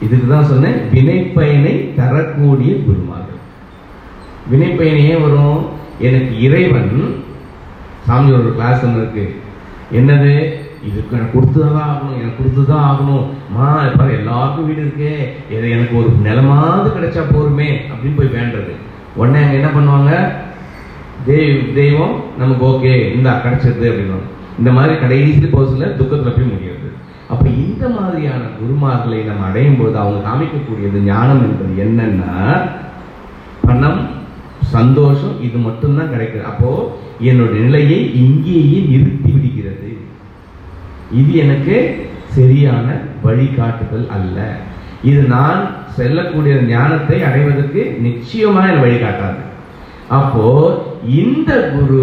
[0.00, 3.17] இதுக்கு தான் சொன்னேன் வினைப்பயனை தரக்கூடிய குருமா.
[4.50, 5.66] வினைப்பயன் ஏன் வரும்.
[5.98, 7.20] எனக்கு இறைவன்
[8.06, 9.40] சாமி ஒரு கிளாஸ் ஒன்று இருக்கு.
[9.92, 10.32] என்னது?
[10.88, 13.24] இதுக்கு எனக்கு கொடுத்துதான் ஆகணும் எனக்கு கொடுத்துதான் ஆகணும்.
[13.54, 15.14] மா பாரு எல்லாருக்கும் வீடு இருக்கே.
[15.54, 18.74] இது எனக்கு ஒரு நிலமாவது கிடைச்சா போருமே அப்படின்னு போய் வேண்டது
[19.16, 20.30] உடனே அங்கே என்ன பண்ணுவாங்க?
[21.26, 24.26] தெய்வ தெய்வம் நமக்கு ஓகே இந்த கிடைச்சது அப்படின்னு
[24.58, 26.86] இந்த மாதிரி கடைசி போஸ்ல துக்கத்தில் போய் முடியாது
[27.28, 32.32] அப்போ இந்த மாதிரியான குருமார்களை நம்ம அடையும் போது அவங்க காமிக்கக்கூடியது ஞானம் என்பது என்னன்னா
[33.66, 34.00] பணம்
[34.74, 36.70] சந்தோஷம் இது மட்டும்தான் கிடைக்கிறது அப்போ
[37.20, 39.90] என்னுடைய நிலையை இங்கேயே நிறுத்தி விடுகிறது.
[41.20, 41.76] இது எனக்கு
[42.36, 42.86] சரியான
[43.24, 44.38] வழிகாட்டுதல் அல்ல.
[45.10, 45.60] இது நான்
[45.96, 49.42] செல்லக்கூடிய ஞானத்தை அடைவதற்கு நிச்சயமாக என் வழிகாட்டாது.
[50.18, 50.46] அப்போ
[51.22, 52.02] இந்த குரு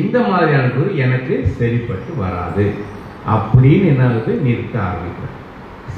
[0.00, 2.66] இந்த மாதிரியான குரு எனக்கு சரிப்பட்டு வராது.
[3.34, 5.38] அப்படின்னு என்னாவது நிறுத்த ஆரம்பிக்கிறேன்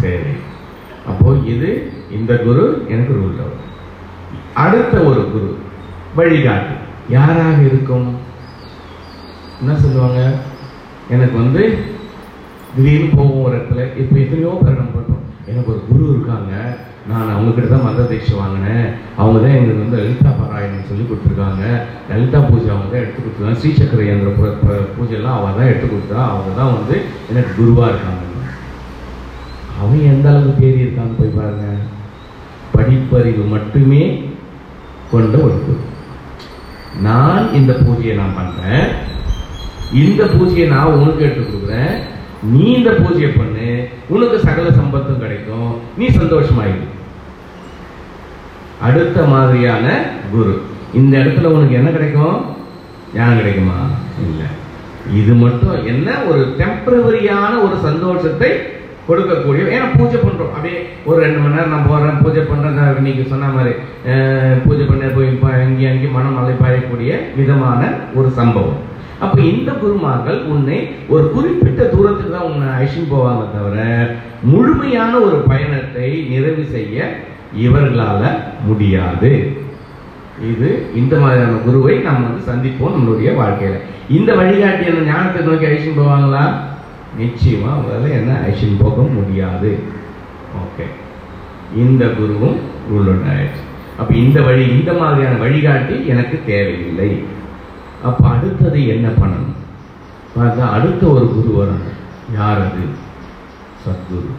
[0.01, 0.33] சரி.
[1.11, 1.71] அப்போ இது
[2.19, 3.39] இந்த குரு எனக்கு ரூல்
[4.65, 5.51] அடுத்த ஒரு குரு.
[6.19, 6.75] வழிகாட்டு.
[7.17, 8.09] யாராக இருக்கும்?
[9.61, 10.21] என்ன சொல்லுவாங்க?
[11.15, 11.63] எனக்கு வந்து
[12.75, 16.53] திடீர்னு போகும் ஒரு இடத்துல இப்போ எத்தனையோ பிரகடனம் பண்ணுறோம் எனக்கு ஒரு குரு இருக்காங்க.
[17.11, 18.87] நான் அவங்கக்கிட்ட தான் மத தீட்சை வாங்கினேன்.
[19.21, 21.63] அவங்க தான் எங்களுக்கு வந்து லலிதா பாராயணம் சொல்லி கொடுத்துருக்காங்க.
[22.11, 23.61] லலிதா பூஜை அவங்க தான் எடுத்து கொடுத்துருக்காங்க.
[23.63, 24.33] ஸ்ரீசக்கர இயந்திர
[24.97, 26.97] பூஜைலாம் அவள் தான் எடுத்து கொடுத்தா அவங்க தான் வந்து
[27.31, 28.21] எனக்கு குருவாக இருக்காங்க.
[29.81, 31.67] அவன் எந்த அளவுக்கு தேடி இருக்கான்னு போய் பாருங்க.
[32.75, 34.03] படிப்பறிவு மட்டுமே
[35.13, 35.81] கொண்ட ஒரு குரு.
[37.01, 38.87] நான் இந்த பூஜையை நான் பண்றேன்.
[39.95, 41.99] இந்த பூஜையை நான் உனக்கு எடுத்து கொடுக்குறேன்.
[42.43, 43.89] நீ இந்த பூஜையை பண்ணு.
[44.09, 45.81] உனக்கு சகல சம்பத்தும் கிடைக்கும்.
[45.99, 46.85] நீ சந்தோஷமாயிரு.
[48.81, 50.63] அடுத்த மாதிரியான குரு.
[50.95, 52.45] இந்த இடத்துல உனக்கு என்ன கிடைக்கும்?
[53.15, 53.87] ஞானம் கிடைக்குமா?
[54.29, 54.47] இல்லை.
[55.23, 56.19] இது மட்டும் என்ன?
[56.19, 58.51] ஒரு டெம்பரவரியான ஒரு சந்தோஷத்தை
[59.07, 63.25] கொடுக்கக்கூடிய ஏன்னா பூஜை பண்ணுறோம் அப்படியே ஒரு ரெண்டு மணி நேரம் நான் போகிறேன் பூஜை பண்ணுறேன் நீங்கள் இன்னைக்கு
[63.33, 63.73] சொன்ன மாதிரி
[64.65, 65.31] பூஜை பண்ண போய்
[65.67, 67.81] அங்கே அங்கே மனம் அலைப்பாயக்கூடிய விதமான
[68.19, 68.81] ஒரு சம்பவம்.
[69.25, 70.79] அப்போ இந்த குருமார்கள் உன்னை
[71.15, 73.77] ஒரு குறிப்பிட்ட தூரத்துக்கு தான் உன்னை அழிச்சுட்டு போவாங்க தவிர
[74.53, 77.05] முழுமையான ஒரு பயணத்தை நிறைவு செய்ய
[77.67, 78.27] இவர்களால்
[78.69, 79.31] முடியாது.
[80.51, 80.69] இது
[81.01, 83.83] இந்த மாதிரியான குருவை நாம் வந்து சந்திப்போம் நம்மளுடைய வாழ்க்கையில்.
[84.19, 86.45] இந்த வழிகாட்டி அந்த ஞானத்தை நோக்கி அழைச்சின்னு போவாங்களா?
[87.19, 89.79] நிச்சயமாக அவங்களால என்ன அழிச்சுட்டு போக முடியாது.
[90.63, 90.85] ஓகே
[91.77, 92.57] இந்த குருவும்
[92.91, 93.63] ரூல் ஆயிடுச்சு.
[93.99, 97.23] அப்போ இந்த வழி இந்த மாதிரியான வழிகாட்டி எனக்கு தேவையில்லை.
[98.03, 99.59] அப்போ அடுத்தது என்ன பண்ணணும்?
[100.37, 101.91] பார்த்தா அடுத்த ஒரு குரு வரணும்.
[102.35, 102.85] யார் அது?
[103.85, 104.31] சத்குரு.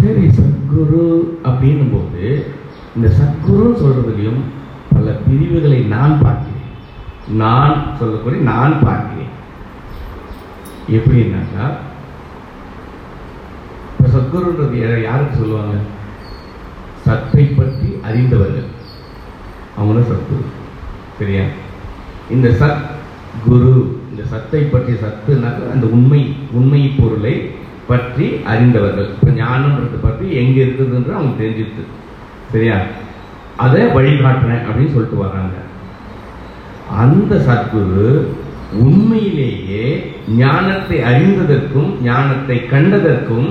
[0.00, 1.06] சரி சத்குரு
[1.44, 2.52] அப்படின்னும் போது
[2.96, 4.40] இந்த சத்குரு சொல்றதுலையும்
[4.94, 6.66] பல பிரிவுகளை நான் பார்க்கிறேன்.
[7.28, 9.36] நான் சொல்லக்கூடிய நான் பார்க்கிறேன்.
[10.96, 11.64] எப்படின்னாக்கா
[13.90, 15.76] இப்போ சத்குருன்றது யாருக்கு சொல்லுவாங்க?
[17.06, 18.68] சத்தை பற்றி அறிந்தவர்கள்.
[19.78, 20.44] அவங்கள சத்குரு.
[21.18, 21.44] சரியா?
[22.30, 22.84] இந்த சத்
[23.46, 23.72] குரு
[24.10, 26.20] இந்த சத்தை பற்றி சத்துனாக்க அந்த உண்மை
[26.52, 27.34] உண்மை பொருளை
[27.86, 29.08] பற்றி அறிந்தவர்கள்.
[29.14, 31.84] இப்போ ஞானம்ன்றது பற்றி எங்கே இருக்குதுன்ற அவங்க தெரிஞ்சிருக்கு
[32.52, 32.76] சரியா?
[33.64, 35.56] அதை வழிகாட்டுறேன் அப்படின்னு சொல்லிட்டு வராங்க
[37.02, 38.06] அந்த சத்குரு
[38.84, 39.84] உண்மையிலேயே
[40.36, 43.48] ஞானத்தை அறிந்ததற்கும் ஞானத்தை கண்டதற்கும்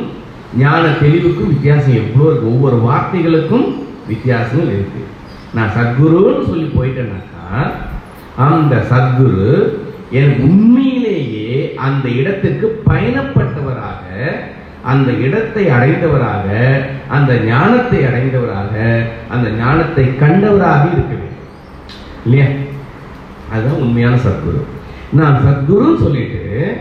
[0.58, 2.48] ஞான தெளிவுக்கும் வித்தியாசம் எவ்வளோ இருக்கு?
[2.48, 3.66] ஒவ்வொரு வார்த்தைகளுக்கும்
[4.08, 5.02] வித்தியாசங்கள் இருக்கு.
[5.54, 7.74] நான் சத்குருன்னு சொல்லி போயிட்டேனாக்கா
[8.36, 9.48] அந்த சத்குரு
[10.12, 14.04] என் உண்மையிலேயே அந்த இடத்திற்கு பயணப்பட்டவராக
[14.84, 16.48] அந்த இடத்தை அடைந்தவராக
[17.08, 18.74] அந்த ஞானத்தை அடைந்தவராக
[19.30, 21.34] அந்த ஞானத்தை கண்டவராக இருக்க வேண்டும்.
[22.26, 22.48] இல்லையா?
[23.52, 24.62] அதுதான் உண்மையான சத்குரு.
[25.12, 26.78] நான் சத்குருன்னு சொல்லிட்டு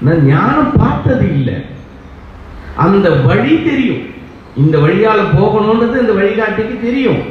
[0.00, 1.54] நான் ஞானம் பார்த்தது இல்லை.
[2.76, 4.10] அந்த வழி தெரியும்.
[4.56, 7.22] இந்த வழியால போகணும்ன்றது இந்த வழிகாட்டிக்கு தெரியும்.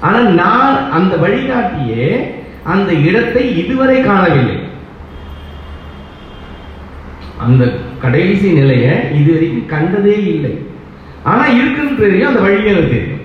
[0.00, 2.34] ஆனா நான் அந்த வழிகாட்டியே
[2.64, 4.58] அந்த இடத்தை இதுவரை காணவில்லை.
[7.38, 10.66] அந்த கடைசி நிலையை இதுவரைக்கும் கண்டதே இல்லை.
[11.22, 13.20] ஆனா இருக்குன்னு தெரியும் அந்த வழி எனக்கு தெரியும்.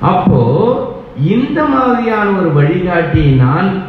[0.00, 0.42] அப்போ
[1.16, 3.83] இந்த மாதிரியான ஒரு வழிகாட்டியை நான்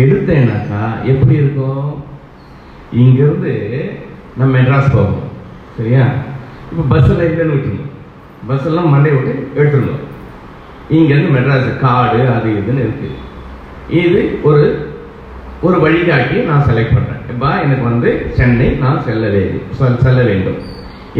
[0.00, 1.88] எடுத்தேனாக்கா எப்படி இருக்கும்?
[3.00, 3.52] இங்கேருந்து
[4.36, 5.28] நம்ம மெட்ராஸ் போகணும்.
[5.76, 6.04] சரியா?
[6.70, 7.90] இப்போ பஸ்ஸில் இல்லைன்னு விட்டுருணும்
[8.48, 10.06] பஸ்ஸெல்லாம் மண்டை விட்டு எடுத்துடணும்.
[10.96, 13.18] இங்கேருந்து மெட்ராஸ் காடு அது இதுன்னு இருக்குது
[14.02, 14.62] இது ஒரு
[15.66, 20.58] ஒரு வழிகாட்டி நான் செலக்ட் பண்ணுறேன் இப்போ எனக்கு வந்து சென்னை நான் செல்ல வேண்டும் செல்ல வேண்டும்.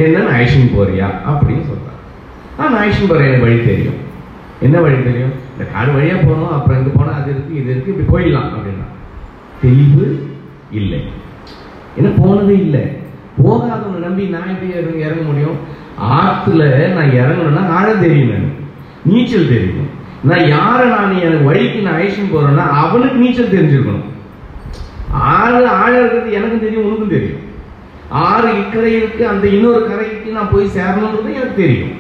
[0.05, 1.09] என்னன்னு ஐஷன் போறியா?
[1.31, 1.99] அப்படின்னு சொல்கிறேன்
[2.59, 4.01] நான் ஐஷன் போகிறேன் எனக்கு வழி தெரியும்.
[4.67, 5.35] என்ன வழி தெரியும்?
[5.53, 8.87] இந்த காடு வழியாக போகணும் அப்புறம் இங்கே போனால் அது இருக்குது இது இருக்குது இப்படி போயிடலாம் அப்படின்னா.
[9.61, 10.07] தெளிவு
[10.71, 11.01] இல்லை.
[11.99, 12.83] ஏன்னா போனதே இல்லை.
[13.43, 15.59] போகாதவங்க நம்பி நான் எப்படி இறங்க இறங்க முடியும்?
[15.99, 16.63] ஆற்றுல
[16.95, 18.61] நான் இறங்கணும்னா ஆழம் தெரியும் எனக்கு
[19.05, 19.91] நீச்சல் தெரியும்
[20.23, 24.09] நான் யாரை நான் எனக்கு வழிக்கு நான் ஐஷன் போகிறேன்னா அவனுக்கு நீச்சல் தெரிஞ்சிருக்கணும்.
[25.11, 27.41] ஆறு ஆழம் இருக்கிறது எனக்கும் தெரியும் உனக்கும் தெரியும்.
[28.09, 31.93] ஆறு இக்கரை இருக்கு அந்த இன்னொரு கரைக்கு நான் போய் சேரணுன்றது எனக்கு தெரியும்.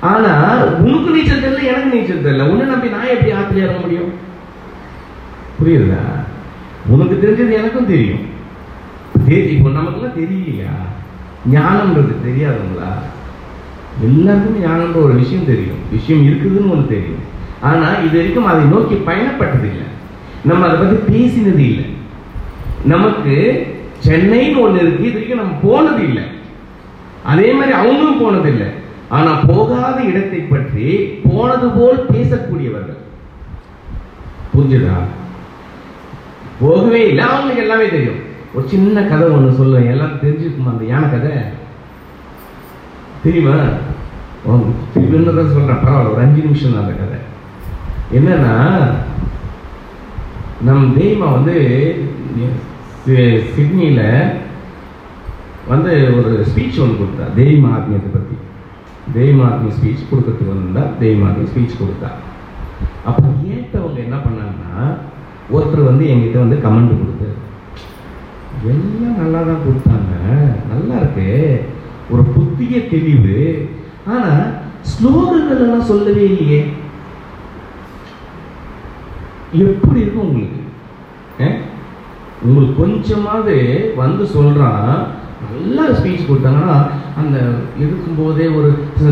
[0.00, 2.48] ஆனா உனக்கு நீச்சல் தெரியல எனக்கு நீச்சல் தெரியல.
[2.48, 4.12] உன்னை நம்பி நான் எப்படி ஆத்துல இறங்க முடியும்?
[5.60, 6.02] புரியுதா
[6.86, 8.28] உனக்கு தெரிஞ்சது எனக்கும் தெரியும்.
[9.26, 10.72] இப்போ நமக்குலாம் தெரியலையா?
[11.52, 12.92] ஞானம்ன்றது தெரியாதுங்களா?
[14.02, 15.80] எல்லாருக்கும் ஞானம்ன்ற ஒரு விஷயம் தெரியும்.
[15.90, 17.22] விஷயம் இருக்குதுன்னு ஒன்று தெரியும்.
[17.60, 19.88] ஆனா இது வரைக்கும் அதை நோக்கி பயணப்பட்டது இல்லை.
[20.44, 21.86] நம்ம அதை பத்தி பேசினது இல்லை.
[22.84, 23.34] நமக்கு
[24.06, 26.22] சென்னைன்னு ஒன்று இருக்கு இது வரைக்கும் நம்ம போனது இல்லை.
[27.24, 28.66] அதே மாதிரி அவங்களும் போனது இல்லை.
[29.16, 30.86] ஆனா போகாத இடத்தை பற்றி
[31.26, 33.00] போனது போல் பேசக்கூடியவர்கள்.
[34.52, 34.96] புரிஞ்சுதா?
[36.60, 38.20] போகவே இல்லை அவங்களுக்கு எல்லாமே தெரியும்.
[38.54, 40.72] ஒரு சின்ன கதை ஒன்று சொல்லுவேன் எல்லாரும் தெரிஞ்சிருக்குமா?
[40.74, 41.32] அந்த யானை கதை?
[43.24, 43.56] தெரியுமா?
[44.94, 45.80] திரும்ப தான் சொல்கிறேன் சொல்றேன்.
[45.82, 47.18] பரவாயில்ல ஒரு அஞ்சு நிமிஷம் தான் அந்த கதை.
[48.18, 48.54] என்னன்னா
[50.68, 51.56] நம் தெய்மா வந்து
[53.54, 54.06] சிட்னியில்
[55.72, 58.36] வந்து ஒரு ஸ்பீச் ஒன்று கொடுத்தா தெய்வ ஆத்மியத்தை பற்றி
[59.16, 62.10] தெய்வமாத்மி ஸ்பீச் கொடுக்கறதுக்கு வந்தா தெய்வமாத்மி ஸ்பீச் கொடுத்தா.
[63.08, 64.74] அப்போ கேட்டவங்க என்ன பண்ணாங்கன்னா
[65.54, 67.36] ஒருத்தர் வந்து எங்கிட்ட வந்து கமெண்ட் கொடுத்தாரு
[68.72, 70.14] எல்லாம் நல்லா தான் கொடுத்தாங்க
[70.72, 71.28] நல்லா இருக்கு.
[72.12, 73.38] ஒரு புத்திய தெளிவு.
[74.14, 74.42] ஆனால்
[74.90, 76.60] ஸ்லோகங்கள் எல்லாம் சொல்லவே இல்லையே.
[79.66, 80.60] எப்படி இருக்கும் உங்களுக்கு?
[82.44, 83.56] உங்களுக்கு கொஞ்சமாவது
[84.02, 84.90] வந்து சொல்றான்
[85.52, 86.76] நல்லா ஸ்பீச் கொடுத்தாங்கன்னா
[87.20, 87.38] அந்த
[87.82, 88.70] இருக்கும்போதே ஒரு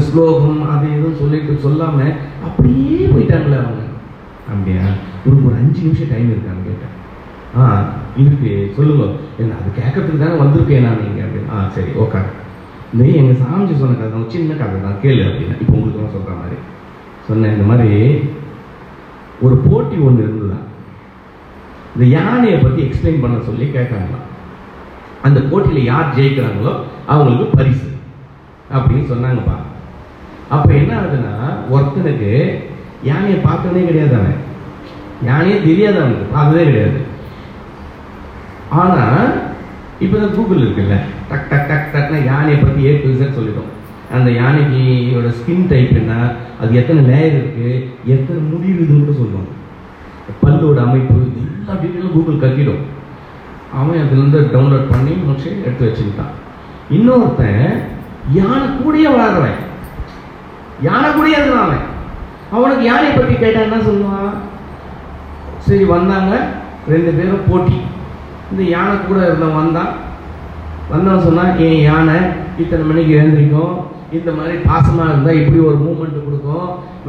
[0.09, 1.99] ஸ்லோகம் அது இதுவும் சொல்லிட்டு சொல்லாம
[2.47, 3.83] அப்படியே போயிட்டாங்களே அவங்க.
[4.53, 4.85] அப்படியா?
[5.25, 6.94] உனக்கு ஒரு அஞ்சு நிமிஷம் டைம் இருக்கான்னு கேட்டேன்
[7.59, 7.64] ஆ
[8.23, 8.51] இருக்கு.
[8.77, 9.05] சொல்லுங்க.
[9.40, 11.53] என்ன அது கேட்கறதுக்கு தானே வந்திருக்கேன் நான் நீங்க அப்படின்னு.
[11.55, 12.21] ஆ சரி ஓகே
[12.92, 15.01] இந்த எங்க சாமிஜி சொன்ன கதை தான், ஒரு சின்ன கதை தான்.
[15.03, 15.57] கேளு அப்படின்னா.
[15.61, 16.59] இப்போ உங்களுக்கு நான் சொல்ற மாதிரி.
[17.29, 17.53] சொன்னேன்.
[17.53, 17.90] இந்த மாதிரி
[19.40, 20.66] ஒரு போட்டி ஒன்று இருந்ததுதான்
[21.94, 24.25] இந்த யானையை பத்தி எக்ஸ்பிளைன் பண்ண சொல்லி கேட்டாங்களாம்.
[25.23, 26.73] அந்த போட்டியில யார் ஜெயிக்கிறாங்களோ
[27.07, 27.88] அவங்களுக்கு பரிசு.
[28.74, 29.57] அப்படின்னு சொன்னாங்கப்பா.
[30.54, 31.35] அப்போ என்ன ஆகுதுன்னா
[31.74, 32.31] ஒருத்தனுக்கு
[33.11, 34.38] யானையை பார்த்ததே கிடையாது அவன்.
[35.28, 37.00] யானையே தெரியாது அவனுக்கு பார்த்ததே கிடையாது.
[38.83, 39.26] ஆனால்
[40.04, 40.96] இப்போ இந்த கூகுள் இருக்குல்ல
[41.31, 43.22] டக் டக் டக் டக்னா யானையை பற்றி ஏ டு Z
[44.16, 44.83] அந்த யானைக்கு
[45.38, 46.12] ஸ்கின் டைப் என்ன
[46.61, 47.72] அது எத்தனை லேயர் இருக்குது
[48.14, 49.50] எத்தனை முடி இருக்குதுன்னு கூட சொல்லுவாங்க.
[50.42, 52.83] பல்லோட அமைப்பு எல்லா டீட்டெயிலும் கூகுள் கட்டிடும்
[53.78, 56.35] அவன் அதுலேருந்து டவுன்லோட் பண்ணி முடிச்சு எடுத்து வச்சுக்கிட்டான்.
[56.96, 57.66] இன்னொருத்தன்
[58.36, 59.58] யானை கூடயே வளர்றவன்.
[60.86, 61.84] யானை கூடயே இருந்தான் அவன்.
[62.56, 64.34] அவனுக்கு யானையை பற்றி கேட்டான் என்ன சொல்லுவான்?
[65.66, 66.34] சரி வந்தாங்க.
[66.92, 67.78] ரெண்டு பேரும் போட்டி.
[68.50, 69.92] இந்த யானை கூட இருந்தவன் வந்தான்.
[70.90, 72.18] வந்தவன் சொன்னான் என் யானை
[72.62, 73.74] இத்தனை மணிக்கு எழுந்திருக்கும்.
[74.16, 76.68] இந்த மாதிரி பாசமாக இருந்தால் இப்படி ஒரு மூமெண்ட் கொடுக்கும்.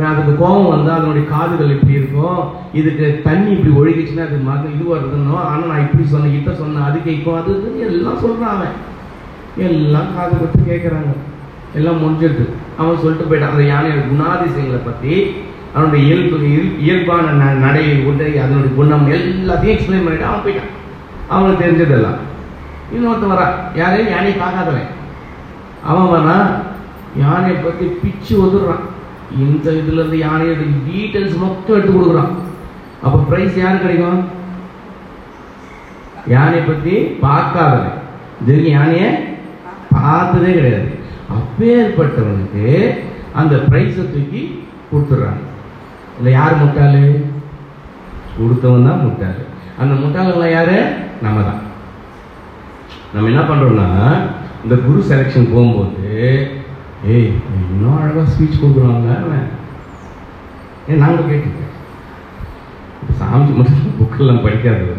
[0.09, 2.39] அதுக்கு கோபம் வந்தால் அதனுடைய காதுகள் இப்படி இருக்கும்.
[2.79, 6.87] இதுக்கு தண்ணி இப்படி ஒழுகிச்சுன்னா அது மக இதுவாக வருதுன்னோ ஆனால் நான் இப்படி சொன்னேன் இத்த சொன்னேன்.
[6.89, 8.75] அது கேட்கும் அது எல்லாம் சொல்கிறான் அவன்.
[9.59, 11.15] எல்லாம் காது கொடுத்து கேட்குறாங்க
[11.73, 12.49] எல்லாம் முடிஞ்சிருது.
[12.77, 13.49] அவன் சொல்லிட்டு போயிட்டான்.
[13.49, 15.35] அந்த யானையோட குணாதிசயங்களை பற்றி
[15.73, 20.77] அவனுடைய இயல்பு இயல்- இயல்பான ந- நடை உடை அதனுடைய குணம் எல்லாத்தையும் எக்ஸ்பிளைன் பண்ணிட்டு அவன் போயிட்டான்.
[21.29, 22.27] அவனுக்கு தெரிஞ்சதெல்லாம்.
[22.95, 23.45] இன்னொருத்தன் வரா
[23.75, 24.87] யாரையும் யானையை பார்க்காதவன்.
[25.83, 26.45] அவன் வரா
[27.17, 28.79] யானையை பற்றி பிச்சு ஒதுறான்
[29.39, 32.31] இந்த இதுலேருந்து யானையோட டீட்டெயில்ஸ் மொத்தம் எடுத்து கொடுக்குறான்.
[33.03, 34.25] அப்போ ப்ரைஸ் யாரு கிடைக்கும்?
[36.27, 37.93] யானை பற்றி பார்க்காதவன்.
[38.45, 39.28] தெரியும் யானையை
[39.93, 40.89] பார்த்ததே கிடையாது.
[41.37, 42.65] அப்பேற்பட்டவனுக்கு
[43.39, 44.41] அந்த ப்ரைஸை தூக்கி
[44.91, 45.43] கொடுத்துட்றாங்க.
[46.17, 47.03] இல்லை யார் முட்டாளு?
[48.37, 49.43] கொடுத்தவன் தான் முட்டாளு.
[49.81, 50.77] அந்த முட்டாளெல்லாம் யாரு?
[51.25, 51.61] நம்ம தான்
[53.13, 53.87] நம்ம என்ன பண்ணுறோம்னா
[54.63, 56.09] இந்த குரு செலெக்ஷன் போகும்போது
[57.13, 59.09] ஏய் இன்னும் அழகாக ஸ்பீச் கொடுக்குறாங்க
[60.89, 61.73] ஏ ஏன் நாங்கள் கேட்டுருக்கேன்
[63.01, 64.95] இப்போ சாமி மட்டும் புக்கெல்லாம் படிக்காது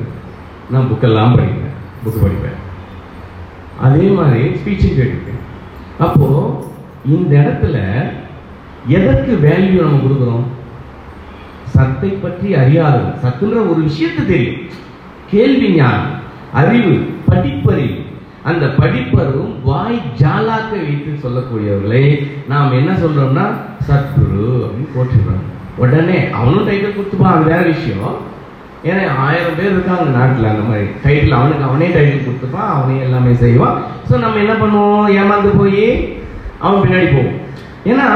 [0.72, 1.76] நான் புக்கெல்லாம் படிக்கிறேன்.
[2.02, 2.59] புக்கு படிப்பேன்.
[3.86, 5.44] அதே மாதிரி ஸ்பீச்சும் கேட்டிருக்கேன்.
[6.06, 6.40] அப்போது
[7.14, 7.76] இந்த இடத்துல
[8.96, 10.46] எதற்கு வேல்யூ நம்ம கொடுக்குறோம்?
[11.74, 14.62] சத்தை பற்றி அறியாதது சத்துன்ற ஒரு விஷயத்தை தெரியும்.
[15.32, 16.14] கேள்வி ஞானம்
[16.60, 16.94] அறிவு
[17.28, 17.98] படிப்பறிவு
[18.50, 22.04] அந்த படிப்பறிவும் வாய் ஜாலாக்க வைத்து சொல்லக்கூடியவர்களை
[22.52, 23.46] நாம் என்ன சொல்றோம்னா
[23.88, 25.46] சத்குரு அப்படின்னு போட்டுடுறோம்
[25.82, 27.36] உடனே அவனும் டைட்டில் கொடுத்துப்பான்.
[27.36, 28.16] அது வேற விஷயம்.
[28.88, 33.76] ஏன்னா ஆயிரம் பேர் இருக்காங்க நாட்டில் அந்த மாதிரி டைட்டில் அவனுக்கு அவனே டைட்டில் கொடுத்துப்பான் அவனே எல்லாமே செய்வான்.
[34.08, 35.06] ஸோ நம்ம என்ன பண்ணுவோம்?
[35.18, 35.84] ஏமாந்து போய்
[36.64, 37.36] அவன் பின்னாடி போவோம்.
[37.90, 38.06] ஏன்னா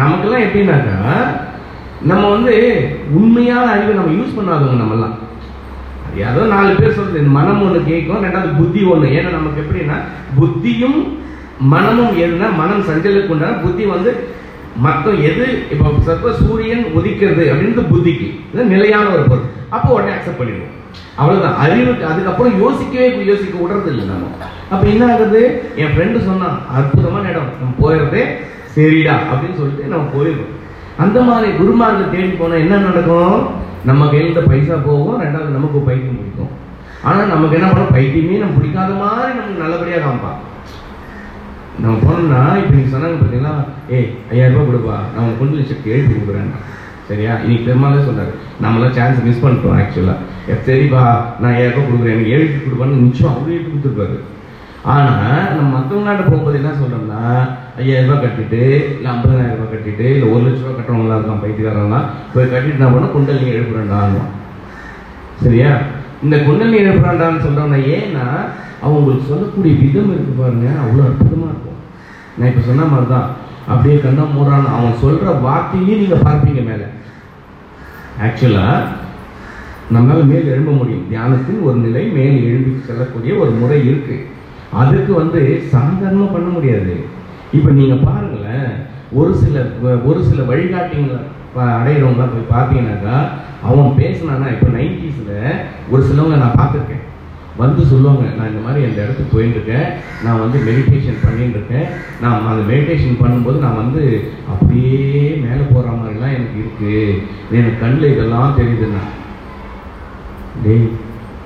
[0.00, 0.98] நமக்கெல்லாம் எப்படின்னாக்கா
[2.10, 2.54] நம்ம வந்து
[3.18, 5.16] உண்மையான அறிவை நம்ம யூஸ் பண்ணாதவங்க நம்மெல்லாம்.
[6.28, 9.96] ஏதோ நாலு பேர் சொல்றது மனம் ஒன்று கேட்கும் ரெண்டாவது புத்தி ஒன்று ஏன்னா நமக்கு எப்படின்னா
[10.38, 10.98] புத்தியும்
[11.72, 14.10] மனமும் என்ன மனம் சஞ்சலுக்கு உண்டான புத்தி வந்து
[14.84, 15.46] மற்ற எது?
[15.70, 18.28] இப்போ சர்வ சூரியன் உதிக்கிறது அப்படின்றது புத்திக்கு.
[18.52, 19.50] இது நிலையான ஒரு பொருள்.
[19.68, 20.72] அப்போ உடனே அக்செப்ட் பண்ணிடுவோம்.
[21.18, 24.48] அவ்வளோதான் அறிவுக்கு அதுக்கப்புறம் யோசிக்கவே யோசிக்க விடுறது இல்லை நம்ம.
[24.70, 25.42] அப்போ என்ன ஆகுது?
[25.76, 27.50] என் ஃப்ரெண்டு சொன்னான் அற்புதமான இடம்.
[27.60, 28.24] நம்ம போயிடுறதே
[28.76, 30.52] சரிடா அப்படின்னு சொல்லிட்டு நம்ம போயிடுவோம்.
[30.96, 33.62] அந்த மாதிரி குருமார்களை தேடி போனால் என்ன நடக்கும்?
[33.84, 36.52] நம்ம கையில பைசா போகும் ரெண்டாவது நமக்கு பைத்தியம் பிடிக்கும்.
[37.02, 40.40] ஆனால் நமக்கு என்ன பண்ணோம் பைத்தியமே நம்ம பிடிக்காத மாதிரி நமக்கு நல்லபடியாக காமிப்பான்
[41.82, 43.54] நம்ம போனோம்னா இப்போ நீங்கள் சொன்னாங்க பார்த்தீங்களா
[43.96, 44.96] ஏய் ஐயாயிரம் ரூபாய் கொடுப்பா.
[45.12, 46.52] நான் உனக்கு கொண்டு சக்தி எழுதி கொடுக்குறேன்.
[47.08, 47.32] சரியா?
[47.44, 48.30] இன்னைக்கு பெருமாளே சொன்னார்
[48.64, 51.02] நம்மளாம் சான்ஸ் மிஸ் பண்ணிட்டோம் ஆக்சுவலாக சரிப்பா
[51.40, 52.14] நான் ஐயாயிரம் கொடுக்குறேன்.
[52.16, 54.16] எனக்கு எழுதி கொடுப்பான்னு நிச்சயம் அவரே எழுதி கொடுத்துருப்பாரு.
[54.94, 57.20] ஆனால் நம்ம மற்றவங்களாட்ட போகும்போது என்ன சொல்கிறோம்னா
[57.82, 58.60] ஐயாயிரம் ரூபாய் கட்டிட்டு
[58.94, 63.06] இல்லை ஐம்பதாயிரம் ரூபாய் கட்டிட்டு இல்லை ஒரு லட்ச ரூபா கட்டுறவங்களா இருக்கலாம் பைத்தியக்காரங்களாம் போய் கட்டிட்டு நான் பண்ண
[63.14, 64.24] குண்டலி எழுப்புறேன்டான்னு
[65.44, 65.70] சரியா?
[66.24, 68.26] இந்த குண்டலி எழுப்புறான்டான்னு சொல்கிறோம்னா ஏன்னா
[68.84, 70.66] அவங்களுக்கு சொல்லக்கூடிய விதம் இருக்கு பாருங்க.
[70.82, 71.80] அவ்வளோ அற்புதமாக இருக்கும்.
[72.36, 73.28] நான் இப்போ சொன்ன மாதிரி தான்
[73.70, 74.68] அப்படியே கண்ணா மூடுறான்.
[74.76, 76.86] அவன் சொல்கிற வார்த்தையே நீங்கள் பார்ப்பீங்க மேலே.
[78.24, 79.02] ஆக்சுவலாக
[79.94, 81.06] நம்மளால் மேல் எழும்ப முடியும்.
[81.10, 84.16] தியானத்தின் ஒரு நிலை மேல் எழும்பி செல்லக்கூடிய ஒரு முறை இருக்கு.
[84.82, 85.40] அதுக்கு வந்து
[85.72, 86.94] சாதாரணமாக பண்ண முடியாது.
[87.56, 88.70] இப்போ நீங்கள் பாருங்களேன்.
[89.20, 89.64] ஒரு சில
[90.10, 91.18] ஒரு சில வழிகாட்டிங்களை
[91.80, 93.16] அடையிறவங்களாம் போய் பார்த்தீங்கன்னாக்கா
[93.68, 95.36] அவன் பேசினானா இப்போ நைன்டிஸில்
[95.92, 97.04] ஒரு சிலவங்க நான் பார்த்துருக்கேன்.
[97.56, 99.88] வந்து சொல்லுவாங்க நான் இந்த மாதிரி இந்த இடத்துக்கு போயிட்டுருக்கேன்
[100.24, 101.86] நான் வந்து மெடிடேஷன் பண்ணிட்டு இருக்கேன்
[102.22, 104.02] நான் அந்த மெடிடேஷன் பண்ணும்போது நான் வந்து
[104.52, 105.02] அப்படியே
[105.44, 107.02] மேலே போகிற மாதிரிலாம் எனக்கு இருக்குது
[107.56, 109.02] எனக்கு கண்ணில் இதெல்லாம் தெரியுதுண்ணா
[110.64, 110.86] டேய்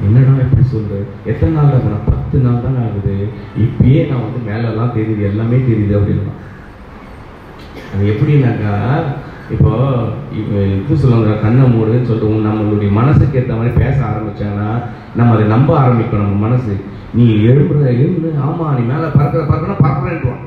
[0.07, 3.15] என்னடா இப்படி சொல்கிறது எத்தனை நாள் ஆகுதுண்ணா பத்து நாள் தான் ஆகுது.
[3.65, 6.35] இப்பயே நான் வந்து மேலெல்லாம் தெரியுது எல்லாமே தெரியுது அப்படின்னா
[7.93, 8.75] அது எப்படின்னாக்கா
[9.55, 9.71] இப்போ
[10.39, 14.71] இப்போ இது சொல்லுவாங்க கண்ணை மூடுன்னு சொல்லிட்டு நம்மளுடைய மனசுக்கு ஏற்ற மாதிரி பேச ஆரம்பிச்சாங்கன்னா
[15.19, 16.75] நம்ம அதை நம்ப ஆரம்பிக்கும் நம்ம மனசு.
[17.17, 20.45] நீ எழுப்புற எழுந்து ஆமா நீ மேலே பறக்கிற பறக்கணும் பறக்கிறேன்ட்டுவான்.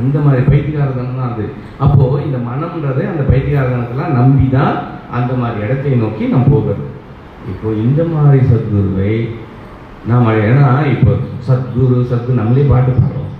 [0.00, 1.44] அந்த மாதிரி பைத்தியகாரதனம் தான் அது.
[1.84, 4.74] அப்போது இந்த மனம்ன்றது அந்த பைத்தியகாரதனத்தெல்லாம் நம்பி தான்
[5.18, 6.86] அந்த மாதிரி இடத்தை நோக்கி நம்ம போகிறது.
[7.52, 9.14] இப்போ இந்த மாதிரி சத்குருவை
[10.10, 11.12] நாம் ஏன்னா இப்போ
[11.48, 13.30] சத்குரு சத்குரு நம்மளே பாட்டு பாடுறோம்.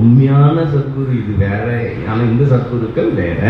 [0.00, 1.66] உண்மையான சத்குரு இது வேற
[2.10, 3.42] ஆனால் இந்த சத்குருக்கள் வேற.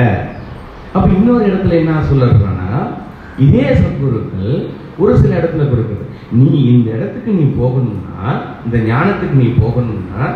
[0.95, 2.95] அப்ப இன்னொரு இடத்துல என்ன சொல்லுறேன்னா
[3.39, 10.35] இதே சத்குருக்கள் ஒரு சில இடத்துல கொடுக்குது நீ இந்த இடத்துக்கு நீ போகணும்னா இந்த ஞானத்துக்கு நீ போகணும்னா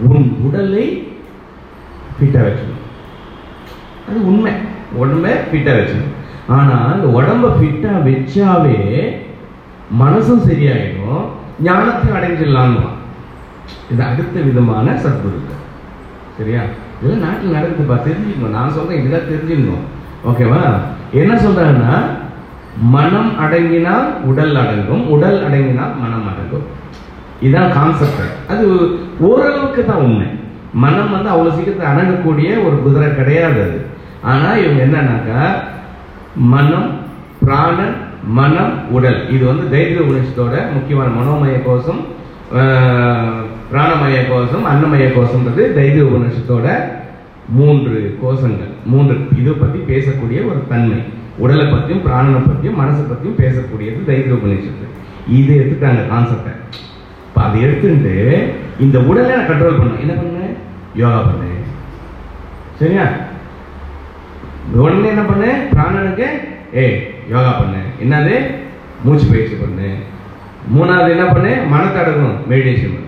[0.00, 1.06] உன் உடலை
[2.18, 2.82] ஃபிட்டாக வச்சுக்கணும்.
[4.08, 4.52] அது உண்மை.
[4.98, 6.14] உடம்ப ஃபிட்டாக வச்சுக்கணும்.
[6.48, 8.78] ஆனால் அந்த உடம்ப ஃபிட்டாக வச்சாவே
[10.00, 11.24] மனசும் சரியாயிடும்
[11.64, 12.82] ஞானத்தையும் அடைஞ்சிடலான்னு
[13.90, 15.62] இது அடுத்த விதமான சத்குருக்கள்.
[16.38, 16.62] சரியா?
[17.00, 18.56] இதெல்லாம் நாட்டில் நடக்குதுப்பா தெரிஞ்சுக்கணும்.
[18.58, 19.84] நான் சொல்கிறேன் இதுதான் தெரிஞ்சுக்கணும்.
[20.28, 20.62] ஓகேவா?
[21.20, 21.94] என்ன சொல்கிறாங்கன்னா
[22.94, 26.66] மனம் அடங்கினால் உடல் அடங்கும் உடல் அடங்கினால் மனம் அடங்கும்.
[27.44, 28.22] இதுதான் கான்செப்ட்
[28.52, 28.64] அது
[29.28, 30.28] ஓரளவுக்கு தான் உண்மை.
[30.84, 33.78] மனம் வந்து அவ்வளோ சீக்கிரத்தை அடங்கக்கூடிய ஒரு குதிரை கிடையாது அது.
[34.32, 35.42] ஆனால் இவங்க என்னன்னாக்கா
[36.54, 36.88] மனம்
[37.42, 37.96] பிராணன்
[38.38, 39.20] மனம் உடல்.
[39.34, 42.02] இது வந்து தைரிய உணர்ச்சியோட முக்கியமான மனோமய கோஷம்
[43.72, 46.66] பிராணமய கோஷம் அன்னமய கோஷம்ன்றது தைரிய உபநிஷத்தோட
[47.48, 48.72] மூன்று கோஷங்கள்.
[48.84, 50.98] மூன்று இதை பற்றி பேசக்கூடிய ஒரு தன்மை.
[51.38, 54.86] உடலை பற்றியும் பிராணனை பற்றியும் மனசை பற்றியும் பேசக்கூடியது தைரிய உபநிஷத்து.
[55.28, 56.54] இது எடுத்துட்டாங்க கான்செப்டை
[57.28, 58.12] இப்போ அதை எடுத்துட்டு
[58.80, 60.46] இந்த உடலை நான் கண்ட்ரோல் பண்ணேன் என்ன பண்ணு?
[60.94, 61.50] யோகா பண்ணு.
[62.74, 63.06] சரியா?
[64.74, 65.50] உடனே என்ன பண்ணு?
[65.72, 66.26] பிராணனுக்கு
[66.72, 66.96] ஏய்
[67.30, 67.82] யோகா பண்ணு.
[68.02, 68.34] என்னது?
[69.04, 69.88] மூச்சு பயிற்சி பண்ணு.
[70.76, 71.56] மூணாவது என்ன பண்ணு?
[71.68, 72.38] மனத்தை அடக்கணும்.
[72.50, 73.05] மெடிடேஷன் பண்ணு.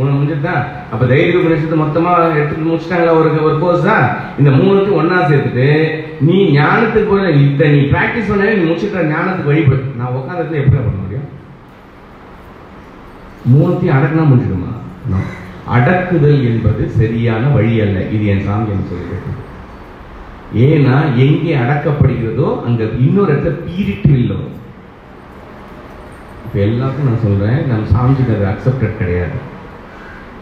[0.00, 0.54] மூணு முடிஞ்சுதா
[0.92, 3.16] அப்ப தைரிய உபநிஷத்து மொத்தமா எடுத்து முடிச்சிட்டாங்களா?
[3.20, 4.06] ஒரு ஒரு கோர்ஸ் தான்.
[4.40, 5.66] இந்த மூணுத்தையும் ஒன்னா சேர்த்துட்டு
[6.28, 9.82] நீ ஞானத்துக்கு போய் இதை நீ பிராக்டிஸ் பண்ணவே நீ முடிச்சுட்ட ஞானத்துக்கு வழிபடு.
[9.98, 11.28] நான் உட்காந்துட்டு எப்படி பண்ண முடியும்?
[13.52, 14.72] மூணுத்தையும் அடக்கினா முடிஞ்சிடுமா?
[15.76, 17.98] அடக்குதல் என்பது சரியான வழி அல்ல.
[18.14, 19.36] இது என் சாமி என்ன
[20.66, 20.94] ஏன்னா
[21.24, 24.38] எங்கே அடக்கப்படுகிறதோ அங்க இன்னொரு இடத்துல பீரிட்டு இல்லை.
[26.44, 29.38] இப்போ எல்லாருக்கும் நான் சொல்றேன் நம்ம சாமிஜிக்கு அது அக்செப்டட் கிடையாது.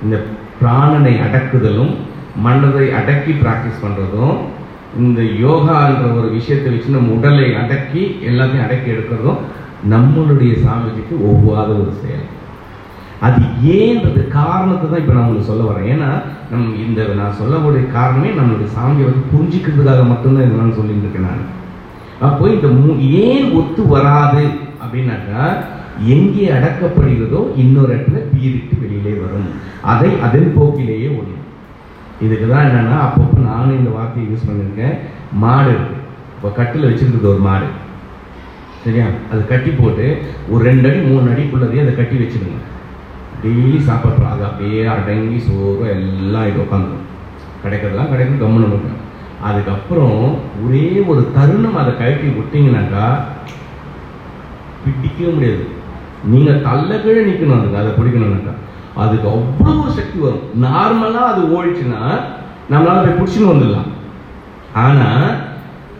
[0.02, 0.26] இந்த
[0.62, 1.94] பிராணனை அடக்குதலும்
[2.36, 4.36] மனதை அடக்கி ப்ராக்டிஸ் பண்ணுறதும்
[4.96, 9.38] இந்த யோகான்ற ஒரு விஷயத்தை வச்சு நம்ம உடலை அடக்கி எல்லாத்தையும் அடக்கி எடுக்கிறதும்
[9.90, 12.26] நம்மளுடைய சாமிஜிக்கு ஒவ்வாத ஒரு செயல்.
[13.20, 15.88] அது ஏன்றது காரணத்தை தான் இப்போ நான் உங்களுக்கு சொல்ல வரேன்.
[15.88, 21.44] ஏன்னா நம் இந்த நான் சொல்லக்கூடிய காரணமே நம்மளுடைய சாமியை வந்து புரிஞ்சிக்கிறதுக்காக மட்டும்தான் இதெல்லாம் சொல்லிட்டு இருக்கேன் நான்.
[22.20, 24.44] அப்போ இந்த மூ- ஏன் ஒத்து வராது
[24.84, 25.42] அப்படின்னாக்கா
[26.06, 29.50] எங்கே அடக்கப்படுகிறதோ இன்னொரு இடத்துல பீரிட்டு வெளியிலே வரும்.
[29.82, 31.44] அதை அதன் போக்கிலேயே ஒண்ணும்
[32.20, 34.94] இதுக்கு தான் என்னென்னா அப்பப்போ நானும் இந்த வார்த்தையை யூஸ் பண்ணியிருக்கேன்.
[35.32, 35.74] மாடு
[36.34, 37.66] இப்போ கட்டில் வச்சுருக்குது ஒரு மாடு.
[38.84, 39.06] சரியா?
[39.32, 42.58] அது கட்டி போட்டு ஒரு ரெண்டு அடி மூணு அடிக்குள்ளதையே அதை கட்டி வச்சுருங்க
[43.42, 47.04] டெய்லி சாப்பிட்றோம் அது அப்படியே அடங்கி சோறு எல்லாம் இது உட்காந்துரும்.
[47.64, 49.02] கிடைக்கிறதெல்லாம் கிடைக்கும் கம்முன்னு இருக்கும்.
[49.48, 53.04] அதுக்கப்புறம் ஒரே ஒரு தருணம் அதை கழட்டி விட்டீங்கன்னாக்கா
[54.84, 55.64] பிடிக்கவே முடியாது.
[56.32, 58.54] நீங்கள் தள்ள கீழே நிற்கணும் அதுக்கு அதை பிடிக்கணும்னாக்கா
[59.02, 60.46] அதுக்கு அவ்வளோ சக்தி வரும்.
[60.64, 62.00] நார்மலாக அது ஓடிச்சுன்னா
[62.72, 63.90] நம்மளால போய் பிடிச்சின்னு வந்துடலாம்.
[64.84, 65.28] ஆனால்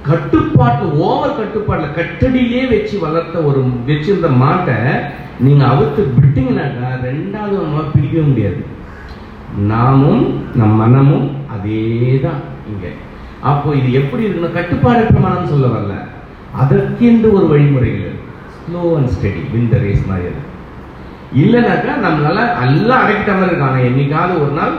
[0.08, 4.76] கட்டுப்பாட்டு ஓவர் கட்டுப்பாட்டில் கட்டடியிலே வச்சு வளர்த்த ஒரு வச்சிருந்த மாட்டை
[5.46, 8.60] நீங்கள் அவுத்து விட்டீங்கன்னாக்கா ரெண்டாவது நம்மளால் பிடிக்கவே முடியாது.
[9.72, 10.24] நாமும்
[10.60, 11.82] நம் மனமும் அதே
[12.24, 12.40] தான்
[12.70, 12.90] இங்கே.
[13.50, 15.94] அப்போ இது எப்படி இருக்குன்னா கட்டுப்பாடற்ற மனம் சொல்ல வரல.
[16.62, 18.16] அதற்கென்று ஒரு வழிமுறைகள்
[18.68, 20.44] slow and steady win the race மாதிரி அது
[21.42, 24.76] இல்லைனாக்கா நம்மளால எல்லாம் அடைக்கிட்ட மாதிரி இருக்கும் என்னைக்காவது ஒரு நாள்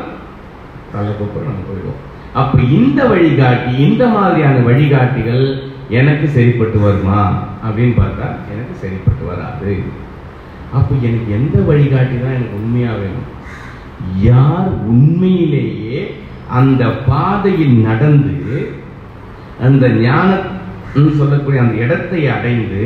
[0.93, 1.99] தலை கூப்பிட நம்ம போயிடுவோம்.
[2.33, 5.43] அப்போ இந்த வழிகாட்டி இந்த மாதிரியான வழிகாட்டிகள்
[5.89, 7.19] எனக்கு சரிப்பட்டு வருமா
[7.67, 9.71] அப்படின்னு பார்த்தா எனக்கு சரிப்பட்டு வராது.
[10.73, 13.29] அப்போ எனக்கு எந்த வழிகாட்டி தான் எனக்கு உண்மையாக வேணும்?
[14.21, 16.17] யார் உண்மையிலேயே
[16.47, 18.71] அந்த பாதையில் நடந்து
[19.59, 22.83] அந்த ஞானம் சொல்லக்கூடிய அந்த இடத்தை அடைந்து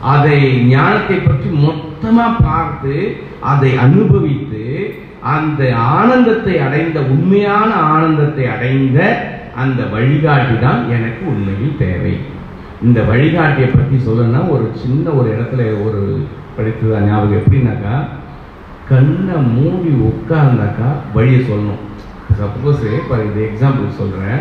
[0.00, 10.58] அதை ஞானத்தை பற்றி மொத்தமா பார்த்து அதை அனுபவித்து அந்த ஆனந்தத்தை அடைந்த உண்மையான ஆனந்தத்தை அடைந்த அந்த வழிகாட்டி
[10.58, 12.18] தான் எனக்கு உண்மையில் தேவை.
[12.82, 16.26] இந்த வழிகாட்டியை பற்றி சொல்லணும்னா ஒரு சின்ன ஒரு இடத்துல ஒரு
[16.58, 17.94] படித்ததா ஞாபகம் எப்படின்னாக்கா
[18.88, 21.82] கண்ணை மூடி உட்கார்ந்தாக்கா வழியை சொல்லணும்.
[22.38, 24.40] சப்போஸ் இப்போ இந்த எக்ஸாம்பிள் சொல்கிறேன்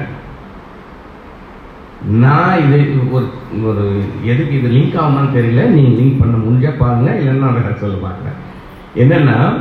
[2.06, 3.26] நான் இது ஒரு
[3.66, 5.66] ஒரு எதுக்கு இது லிங்க் ஆகுமான்னு தெரியல.
[5.66, 7.12] நீங்கள் லிங்க் பண்ண முடிஞ்சா பாருங்க.
[7.12, 8.38] இல்லைன்னா நான் சொல்ல பார்க்குறேன்
[8.96, 9.54] என்னென்னா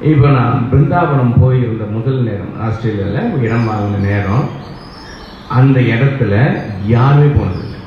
[0.00, 4.44] இப்போ நான் பிருந்தாவனம் போயிருந்த முதல் நேரம் ஆஸ்திரேலியாவில் இடம் வாங்கின நேரம்
[5.48, 7.78] அந்த இடத்துல யாருமே போனதில்லை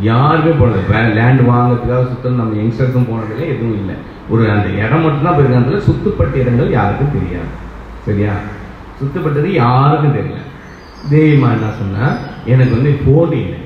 [0.00, 3.94] யாருமே போனது லேண்ட் வாங்கிறதுக்காக சுத்தம் நம்ம யங்ஸ்டர்ஸும் போனதில்லை எதுவும் இல்லை.
[4.28, 7.50] ஒரு அந்த இடம் மட்டும்தான் போயிருக்காங்க சுத்துப்பட்ட இடங்கள் யாருக்கும் தெரியாது.
[8.04, 8.32] சரியா?
[9.00, 10.37] சுத்தப்பட்டது யாருக்கும் தெரியல.
[11.10, 13.58] தெய்வமா என்ன சொன்னால் எனக்கு வந்து ஃபோன் இல்லை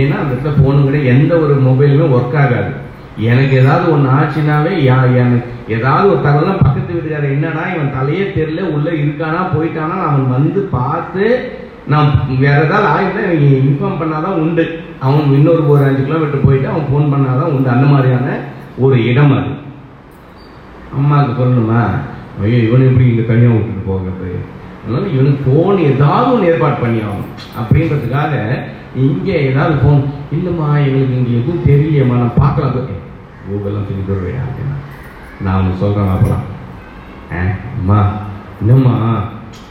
[0.00, 2.70] ஏன்னா அந்த இடத்துல ஃபோனு கூட எந்த ஒரு மொபைலுமே ஒர்க் ஆகாது.
[3.18, 8.62] எனக்கு ஏதாவது ஒன்று ஆச்சுனாவே யா எனக்கு ஏதாவது ஒரு தகவலாம் பக்கத்து வீட்டுக்காரர் என்னடா இவன் தலையே தெரியல
[8.74, 11.24] உள்ளே இருக்கானா போயிட்டானா அவன் வந்து பார்த்து
[11.86, 14.64] நான் வேற ஏதாவது ஆகிட்டா இவங்க இன்ஃபார்ம் பண்ணாதான் உண்டு.
[15.00, 17.68] அவன் இன்னொரு ஒரு அஞ்சு கிலோமீட்டர் போயிட்டு அவன் ஃபோன் பண்ணாதான் உண்டு.
[17.68, 18.38] அந்த மாதிரியான
[18.78, 19.52] ஒரு இடம் அது.
[20.96, 21.82] அம்மாவுக்கு சொல்லணுமா?
[22.42, 24.30] ஐயோ இவனை எப்படி இங்கே தனியாக விட்டுட்டு போகிறது?
[24.82, 27.28] அதனால இவனுக்கு ஃபோன் ஏதாவது ஒன்று ஏற்பாடு பண்ணி ஆகணும்
[27.58, 28.32] அப்படின்றதுக்காக
[29.02, 30.00] இங்கே ஏதாவது ஃபோன்
[30.32, 32.98] இல்லைம்மா எங்களுக்கு இங்கே எதுவும் தெரியலையம்மா நான் பார்க்கலாம் போய்
[33.44, 34.76] கூகுள்லாம் சொல்லி தருவையா அப்படின்னா
[35.40, 36.42] நான் ஒன்று சொல்கிறேன் அப்புறம்
[37.32, 37.42] ஆ
[37.76, 38.00] அம்மா
[38.60, 38.94] என்னம்மா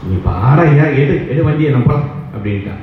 [0.06, 2.80] நீ பாடையா எடு எடு வண்டியை நம்பலாம் அப்படின்ட்டான்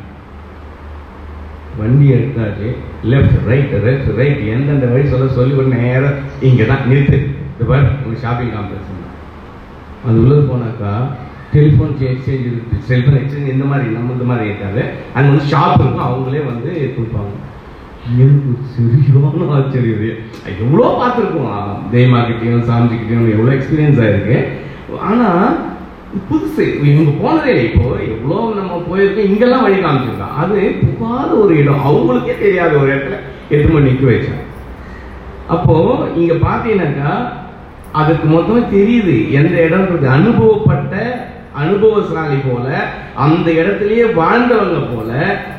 [1.79, 2.69] வண்டி எடுத்தாச்சு
[3.11, 7.17] லெஃப்ட் ரைட் லெஃப்ட் ரைட் எந்தெந்த வழி சொல்ல சொல்லி ஒரு நேரம் இங்கே தான் நிறுத்து.
[7.51, 8.95] இது பாரு ஒரு ஷாப்பிங் காம்ப்ளெக்ஸ்
[10.03, 10.91] அது உள்ளது போனாக்கா
[11.53, 14.81] டெலிஃபோன் எக்ஸ்சேஞ்ச் இருக்குது செல்ஃபோன் எக்ஸ்சேஞ்ச் இந்த மாதிரி நம்ம இந்த மாதிரி இருக்காது.
[15.13, 16.07] அங்கே வந்து ஷாப் இருக்கும்.
[16.07, 17.33] அவங்களே வந்து கொடுப்பாங்க.
[18.23, 20.19] எனக்கு சரியான ஆச்சரியம்
[20.63, 21.73] எவ்வளோ பார்த்துருக்கோம்.
[21.93, 24.37] தெய்வமாக்கிட்டையும் சாமிஜிக்கிட்டையும் எவ்வளோ எக்ஸ்பீரியன்ஸ் ஆயிருக்கு.
[25.09, 25.57] ஆனால்
[26.29, 26.63] புதுசு.
[26.91, 29.27] இவங்க போனதே இல்லை இப்போ எவ்வளோ நம்ம போயிருக்கோம்.
[29.31, 31.83] இங்கெல்லாம் வழி காமிச்சிருக்கோம் அது புகாத ஒரு இடம்.
[31.89, 33.17] அவங்களுக்கே தெரியாத ஒரு இடத்துல
[33.55, 34.45] எட்டு மணி நிற்க வச்சாங்க.
[35.55, 37.11] அப்போது இங்கே பார்த்தீங்கன்னாக்கா
[37.99, 39.15] அதுக்கு மொத்தமாக தெரியுது.
[39.39, 40.95] எந்த இடம்ன்றது அனுபவப்பட்ட
[41.59, 42.67] அனுபவசாலி போல
[43.15, 45.11] அந்த இடத்துலயே வாழ்ந்தவங்க போல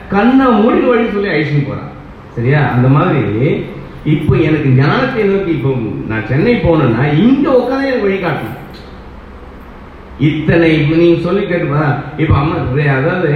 [0.09, 1.91] கண்ணை மூடி வழி சொல்லி அழிச்சுன்னு போறான்.
[2.35, 2.61] சரியா?
[2.75, 3.25] அந்த மாதிரி
[4.05, 5.71] இப்போ எனக்கு ஞானத்தை நோக்கி இப்போ
[6.09, 8.57] நான் சென்னை போனேன்னா இங்க உட்காந்து எனக்கு வழிகாட்டணும்
[10.19, 11.85] இத்தனை இப்ப நீங்க சொல்லி கேட்டுப்பா
[12.17, 12.57] இப்ப அம்மா
[12.97, 13.31] அதாவது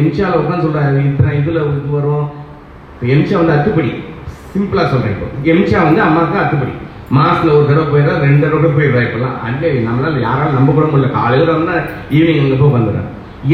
[0.00, 2.24] எம்சியால உட்காந்து சொல்றாரு இத்தனை இதுல இது வரும்.
[3.02, 3.90] எம்சியா எம்சா வந்து அத்துப்படி.
[4.52, 5.26] சிம்பிளா சொல்றேன் இப்போ.
[5.44, 6.72] எம்சியா வந்து அம்மாவுக்கு அத்துப்படி.
[7.16, 9.36] மாசத்துல ஒரு தடவை போயிடுறா ரெண்டு தடவை போயிடுறா இப்பெல்லாம்.
[9.48, 11.10] அங்கே நம்மளால யாராலும் நம்ப கூட முடியல.
[11.18, 11.74] காலையில் வந்தா
[12.16, 13.08] ஈவினிங் அங்கே போய் வந்துடுறேன்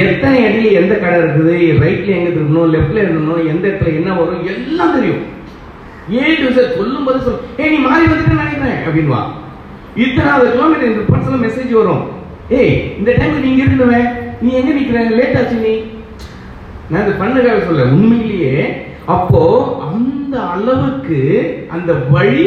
[0.04, 1.52] எத்தனை இடையில எந்த கடை இருக்குது?
[1.82, 4.42] ரைட்ல எங்க திரும்பணும் லெஃப்ட்ல இருக்கணும் எந்த இடத்துல என்ன வரும்?
[4.52, 5.22] எல்லாம் தெரியும்.
[6.16, 9.22] ஏ டு சார் சொல்லும் போது சொல் ஏ நீ மாறி வந்துட்டு நினைக்கிறேன் அப்படின்வா
[10.04, 12.02] இத்தனாவது கிலோமீட்டர் இந்த பர்சனல் மெசேஜ் வரும்.
[12.58, 14.00] ஏய் இந்த டைம்ல நீங்க இருக்கணுமே
[14.42, 14.98] நீ எங்க நிக்கிற?
[15.18, 15.74] லேட் ஆச்சு நீ.
[16.90, 18.54] நான் இது பண்ணுக்காக சொல்ல உண்மையிலேயே
[19.14, 19.42] அப்போ
[19.88, 21.18] அந்த அளவுக்கு
[21.76, 22.46] அந்த வழி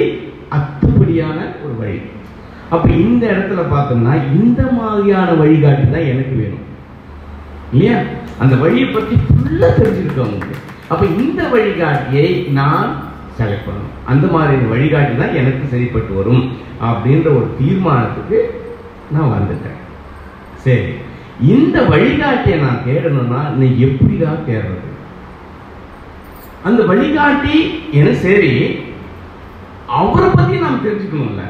[0.52, 2.02] அத்துப்படியான ஒரு வழி.
[2.70, 6.66] அப்போ இந்த இடத்துல பார்த்தோம்னா இந்த மாதிரியான வழிகாட்டி தான் எனக்கு வேணும்.
[7.72, 7.98] இல்லையா?
[8.40, 10.46] அந்த வழியை பத்தி ஃபுல்லாக தெரிஞ்சிருக்கவங்க
[10.90, 12.88] அப்போ இந்த வழிகாட்டியை நான்
[13.40, 13.94] செலக்ட் பண்ணணும்.
[14.06, 18.40] அந்த மாதிரி வழிகாட்டி தான் எனக்கு சரிப்பட்டு வரும் அப்படின்ற ஒரு தீர்மானத்துக்கு
[19.12, 19.78] நான் வந்துட்டேன்.
[20.58, 20.94] சரி.
[21.40, 24.90] இந்த வழிகாட்டியை நான் தேடணும்னா நீ எப்படிதான் தேடுறது?
[26.64, 27.56] அந்த வழிகாட்டி
[27.92, 28.80] என சரி
[29.92, 31.42] அவரை பத்தி நாம் தெரிஞ்சுக்கணும்ல.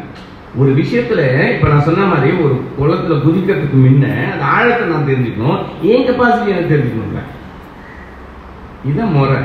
[0.55, 5.63] ஒரு விஷயத்துல இப்ப நான் சொன்ன மாதிரி ஒரு குளத்துல குதிக்கிறதுக்கு முன்ன அந்த ஆழத்தை நான் தெரிஞ்சுக்கணும்.
[5.81, 7.21] என் கெப்பாசிட்டி எனக்கு தெரிஞ்சுக்கணும்ல.
[8.85, 9.35] இதான் முறை.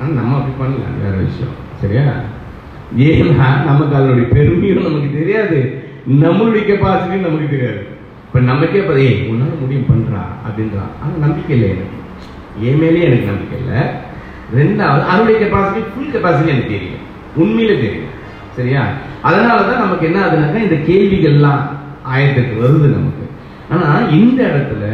[0.00, 1.54] ஆனா நம்ம அப்படி பண்ணல வேற விஷயம்.
[1.80, 2.02] சரியா?
[2.98, 5.84] ஏன்னா நமக்கு அதனுடைய பெருமையும் நமக்கு தெரியாது.
[6.10, 7.86] நம்மளுடைய கெப்பாசிட்டியும் நமக்கு தெரியாது.
[8.26, 10.84] இப்ப நமக்கே இப்போ ஏய் உன்னால முடியும் பண்றா அப்படின்றா.
[11.02, 11.98] ஆனா நம்பிக்கை இல்லை எனக்கு.
[12.60, 13.80] என் மேலேயே எனக்கு நம்பிக்கை இல்லை.
[14.54, 17.04] ரெண்டாவது அவருடைய கெப்பாசிட்டி ஃபுல் கெப்பாசிட்டி எனக்கு தெரியும்
[17.38, 18.05] உண்மையில தெரியும்
[18.56, 18.82] சரியா?
[19.22, 21.62] அதனால தான் நமக்கு என்ன ஆகுதுனாக்கா இந்த கேள்விகள்லாம்
[22.12, 23.24] ஆயத்துக்கு வருது நமக்கு.
[23.70, 23.88] ஆனா
[24.18, 24.84] இந்த இடத்துல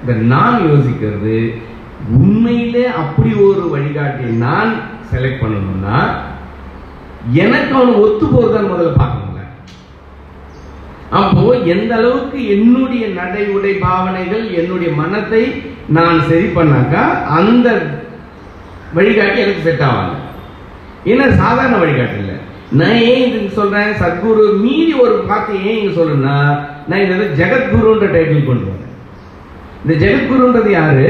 [0.00, 1.36] இந்த நான் யோசிக்கிறது
[2.18, 4.72] உண்மையிலே அப்படி ஒரு வழிகாட்டியை நான்
[5.12, 5.96] செலக்ட் பண்ணணும்னா
[7.44, 9.24] எனக்கு அவன் ஒத்து போறதான்னு முதல்ல பார்க்கணும்ல.
[11.20, 11.44] அப்போ
[11.74, 15.42] எந்த அளவுக்கு என்னுடைய நடை உடை பாவனைகள் என்னுடைய மனத்தை
[15.96, 17.02] நான் சரி பண்ணாக்கா
[17.38, 17.68] அந்த
[18.94, 20.14] வழிகாட்டி எனக்கு செட் ஆவாங்க.
[21.04, 22.27] ஏன்னா சாதாரண வழிகாட்டு
[22.72, 23.92] நான் ஏன் இதுக்கு சொல்றேன்?
[24.00, 26.36] சத்குரு மீறி ஒரு பார்த்து ஏன் இங்க சொல்றேன்னா
[26.88, 28.84] நான் இதை ஜெகத்குருன்ற டைட்டில் கொண்டு வரேன்
[29.82, 31.06] இந்த ஜெகத்குருன்றது யாரு?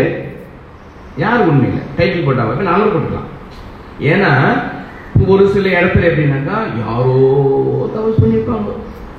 [1.17, 1.87] யார் உண்மையில்?
[1.99, 3.31] டைட்டில் போட்டாங்க இப்ப நாங்களும் போட்டுக்கலாம்.
[4.13, 4.33] ஏன்னா
[5.27, 7.17] ஒரு சில இடத்துல எப்படின்னாக்கா யாரோ
[7.95, 8.69] தபஸ் பண்ணியிருப்பாங்க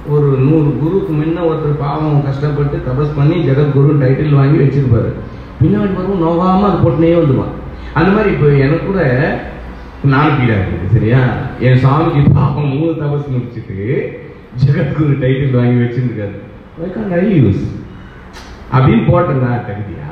[0.08, 5.10] ஒரு நூறு குருவுக்கு முன்ன ஒருத்தர் பாவம் கஷ்டப்பட்டு தபஸ் பண்ணி ஜெகத்குரு டைட்டில் வாங்கி வச்சிருப்பாரு.
[5.62, 7.56] பின்னாடி வரும் நோகாமல் அது போட்டுனே வந்துடுவான்
[7.94, 9.02] அந்த மாதிரி இப்போ எனக்கு கூட
[10.04, 11.22] நாலு பீடா இருக்குது சரியா?
[11.60, 13.78] என் சாமிக்கு பாப்பம் மூணு தபஸ் முடிச்சுட்டு
[14.62, 16.38] ஜெகத்குரு டைட்டில் வாங்கி வச்சிருக்காரு
[17.20, 17.64] ஐ யூஸ்
[18.74, 20.06] அப்படின்னு போட்டேன்னா தகுதியா?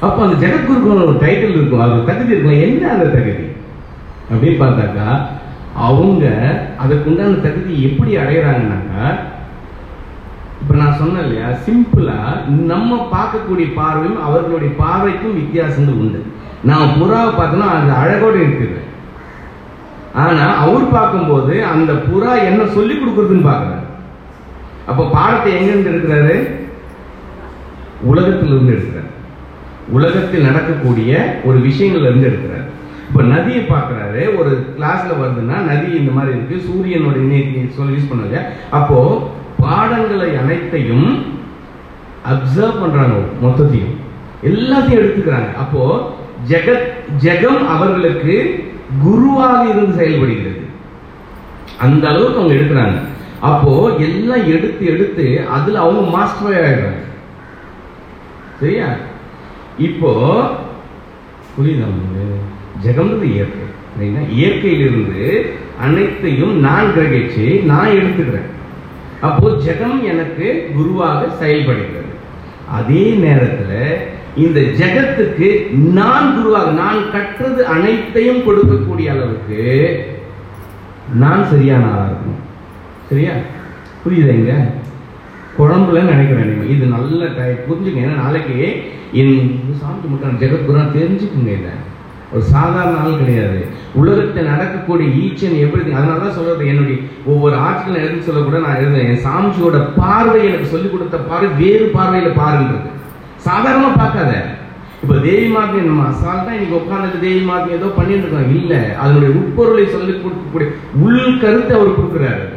[0.00, 2.62] அப்போ அந்த ஜெகத்குருக்கு ஒரு டைட்டில் இருக்கும் அது தகுதி இருக்கும்.
[2.66, 3.46] என்ன அந்த தகுதி?
[4.30, 5.08] அப்படின்னு பார்த்தாக்கா
[5.74, 6.24] அவங்க
[6.82, 9.04] அதுக்குண்டான தகுதி எப்படி அடையிறாங்கன்னாக்கா
[10.60, 12.18] இப்ப நான் சொன்னேன் இல்லையா சிம்பிளா
[12.48, 16.20] நம்ம பார்க்கக்கூடிய பார்வையும் அவர்களுடைய பார்வைக்கும் வித்தியாசங்கள் உண்டு.
[16.68, 18.78] நான் புறாவை பார்த்தோன்னா அது அழகோடு இருக்குது.
[20.22, 23.84] ஆனால் அவர் பார்க்கும்போது அந்த புறா என்ன சொல்லி கொடுக்குறதுன்னு பார்க்குறேன்
[24.90, 26.36] அப்போ பாடத்தை எங்கேருந்து எடுக்கிறாரு?
[28.10, 29.10] உலகத்திலிருந்து எடுக்கிறார்.
[29.96, 31.10] உலகத்தில் நடக்கக்கூடிய
[31.48, 32.66] ஒரு விஷயங்கள்ல இருந்து எடுக்கிறார்.
[33.08, 34.22] இப்போ நதியை பார்க்குறாரு.
[34.38, 36.56] ஒரு கிளாஸில் வருதுன்னா நதி இந்த மாதிரி இருக்கு.
[36.68, 38.40] சூரியனோட இணையத்தை சொல்லி யூஸ் பண்ணல
[38.78, 38.98] அப்போ
[39.64, 41.08] பாடங்களை அனைத்தையும்
[42.32, 43.94] அப்சர்வ் பண்றாங்க மொத்தத்தையும்.
[44.50, 45.50] எல்லாத்தையும் எடுத்துக்கிறாங்க.
[45.62, 45.82] அப்போ
[46.48, 46.88] ஜெகத்
[47.18, 48.64] ஜெகம் அவர்களுக்கு
[49.02, 50.64] குருவாக இருந்து செயல்படுகிறது.
[51.78, 52.98] அந்த அளவுக்கு அவங்க எடுக்கிறாங்க.
[53.40, 57.02] அப்போ எல்லாம் எடுத்து எடுத்து அதுல அவங்க மாஸ்டர் ஆயிடுறாங்க.
[58.60, 58.86] சரியா?
[59.78, 60.10] இப்போ
[61.56, 61.88] புரியுதா
[62.84, 63.64] ஜெகம்ன்றது இயற்கை
[63.98, 64.22] சரிங்களா?
[64.30, 65.46] இயற்கையிலிருந்து
[65.80, 68.50] அனைத்தையும் நான் கிரகிச்சு நான் எடுத்துக்கிறேன்.
[69.20, 72.12] அப்போ ஜெகம் எனக்கு குருவாக செயல்படுகிறது.
[72.70, 80.04] அதே நேரத்தில் இந்த ஜெகத்துக்கு நான் குருவாக நான் கற்றது அனைத்தையும் கொடுக்கக்கூடிய அளவுக்கு
[81.14, 82.44] நான் சரியான ஆளாக இருக்கணும்.
[83.10, 83.30] சரியா?
[84.04, 84.70] புரியுதுங்க
[85.58, 86.64] குழம்புல நினைக்கிறேன் நீங்க.
[86.64, 87.98] இது நல்ல டை- புரிஞ்சுங்க.
[87.98, 88.82] ஏன்னா நாளைக்கு
[89.12, 91.94] என் சாமி முட்டான ஜெகத்குரு தெரிஞ்சுக்குங்க இதை.
[92.32, 93.66] ஒரு சாதாரண ஆள் கிடையாது.
[93.94, 99.06] உலகத்தில் நடக்கக்கூடிய ஈச் அண்ட் எவ்ரி அதனால தான் சொல்றது என்னுடைய ஒவ்வொரு ஆட்சியில் எழுதி சொல்லக்கூட நான் எழுதுறேன்
[99.06, 102.94] என் சாமிஜியோட பார்வை எனக்கு சொல்லிக் கொடுத்த பார்வை வேறு பார்வையில் பாருன்றது.
[103.36, 104.44] சாதாரணமாக பார்க்காத.
[105.02, 109.88] இப்போ தேவி மாதிரி நம்ம அசால்ட்டா இன்னைக்கு உட்காந்துட்டு தேவி மாதிரி ஏதோ பண்ணிட்டு இருக்கோம் இல்லை அதனுடைய உட்பொருளை
[109.88, 112.48] சொல்லி கொடுக்கக்கூடிய உள் கருத்தை அவர் கொடுக்குறாரு.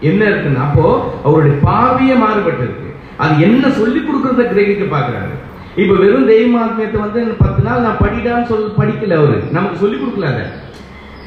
[0.00, 5.34] என்ன இருக்குன்னு அப்போ அவருடைய பார்வையே மாறுபட்டு இருக்கு அது என்ன சொல்லி கொடுக்கறத கிரகிக்க பார்க்குறாரு.
[5.76, 9.42] இப்போ வெறும் தெய்வமாத்மியத்தை வந்து பத்து நாள் நான் படிடான்னு சொல் படிக்கல அவரு.
[9.50, 10.60] நமக்கு சொல்லி கொடுக்கல அதை.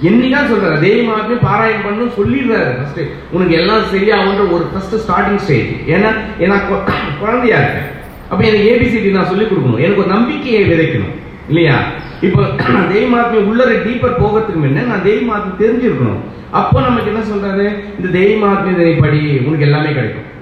[0.03, 0.85] என்னைக்கா சொல்றாரு?
[0.85, 2.99] தெய்வமாத்மியம் பாராயணம் பண்ணணும் சொல்லிடுறாரு ஃபர்ஸ்ட்
[3.31, 7.94] உனக்கு எல்லாம் சரியாகுன்ற ஒரு ஃபர்ஸ்ட் ஸ்டார்டிங் ஸ்டேஜ் ஏன்னா ஏன்னா கொ- குழந்தையா இருக்கேன்.
[8.29, 9.77] அப்ப எனக்கு ஏபிசிடி நான் சொல்லிக் கொடுக்கணும்.
[9.77, 11.15] எனக்கு ஒரு நம்பிக்கையை விதைக்கணும்.
[11.47, 11.79] இல்லையா?
[12.21, 16.19] இப்போ ஆத்மி உள்ளர டீப்பர் போகிறதுக்கு முன்ன நான் தெய்வமாத்மியம் தெரிஞ்சிருக்கணும்.
[16.51, 17.75] அப்போ நமக்கு என்ன சொல்றாரு?
[17.99, 20.33] இந்த தெய்வமாத்மியத்தை நீ படி உனக்கு எல்லாமே கிடைக்கும்.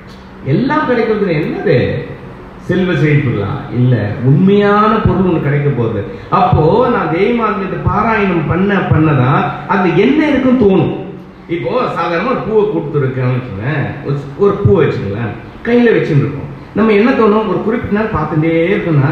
[0.45, 2.11] எல்லாம் கிடைக்கிறது என்னது?
[2.57, 6.03] செல்வ செழிப்புலாம் இல்ல உண்மையான பொருள் ஒன்று கிடைக்க போகுது.
[6.29, 11.01] அப்போ நான் தெய்வமாத்மியத்தை பாராயணம் பண்ண பண்ணதான் அது என்ன இருக்குன்னு தோணும்.
[11.47, 17.49] இப்போ சாதாரணமா ஒரு பூவை கொடுத்துருக்கேன்னு வச்சுக்கோங்க ஒரு- ஒரு பூ வச்சுங்களேன் கையில வச்சுருக்கோம் நம்ம என்ன தோணும்?
[17.51, 19.09] ஒரு குறிப்பிட்ட நேரம் பார்த்துட்டே இருக்கோம்னா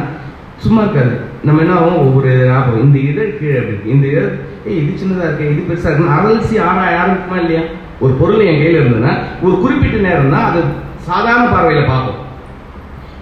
[0.63, 1.13] சும்மா இருக்காது.
[1.43, 1.99] நம்ம என்ன ஆகும்?
[2.05, 2.81] ஒவ்வொரு ஆகும்.
[2.83, 3.91] இந்த இதை கீழே இருக்கு.
[3.93, 4.23] இந்த இதை
[4.67, 7.63] ஏய் இது சின்னதாக இருக்கு இது பெருசாக இருக்குன்னு அலசி ஆறா ஆரம்பிக்குமா இல்லையா?
[8.03, 9.13] ஒரு பொருள் என் கையில் இருந்ததுன்னா
[9.45, 10.61] ஒரு குறிப்பிட்ட நேரம் தான் அது
[11.07, 12.10] சாதாரண பார்வையில் பார்க்கும்.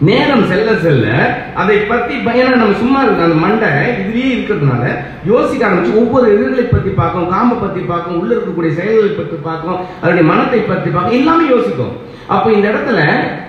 [0.02, 1.06] நேரம் செல்ல செல்ல
[1.54, 3.70] அதை பத்தி பயணம் நம்ம சும்மா இருக்க அந்த மண்டை
[4.02, 4.84] இதுலயே இருக்கிறதுனால
[5.26, 10.30] யோசிக்க ஆரம்பிச்சு ஒவ்வொரு இதழ்களை பத்தி பார்க்கும் காம்பை பத்தி பார்க்கும் உள்ள இருக்கக்கூடிய செயல்களை பத்தி பார்க்கும் அதனுடைய
[10.32, 11.94] மனத்தை பத்தி பார்க்கும் எல்லாமே யோசிக்கும்.
[12.28, 13.00] அப்ப இந்த இடத்துல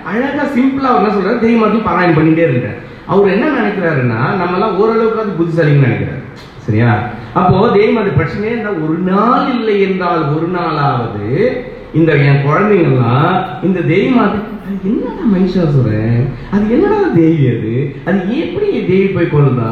[0.03, 1.43] அழகா சிம்பிளா அவர் என்ன சொல்றாரு?
[1.45, 6.21] தெய்வமாத்தையும் பாராயணம் பண்ணிட்டே இருக்காரு அவர் என்ன நினைக்கிறாருன்னா நம்ம எல்லாம் ஓரளவுக்கு அது புத்திசாலின்னு நினைக்கிறாரு.
[6.57, 6.91] சரியா?
[7.33, 11.27] அப்போ தெய்வம் பிரச்சனையே இருந்தால் ஒரு நாள் இல்லை என்றால் ஒரு நாளாவது
[11.93, 13.33] இந்த என் குழந்தைங்கள்லாம்
[13.63, 14.35] இந்த தெய்வம்
[14.83, 16.21] என்னடா மகிஷாசுரன்
[16.51, 17.95] அது என்னடா தேவி அது?
[18.05, 19.71] அது எப்படி தேவி போய் கொள்ளுதா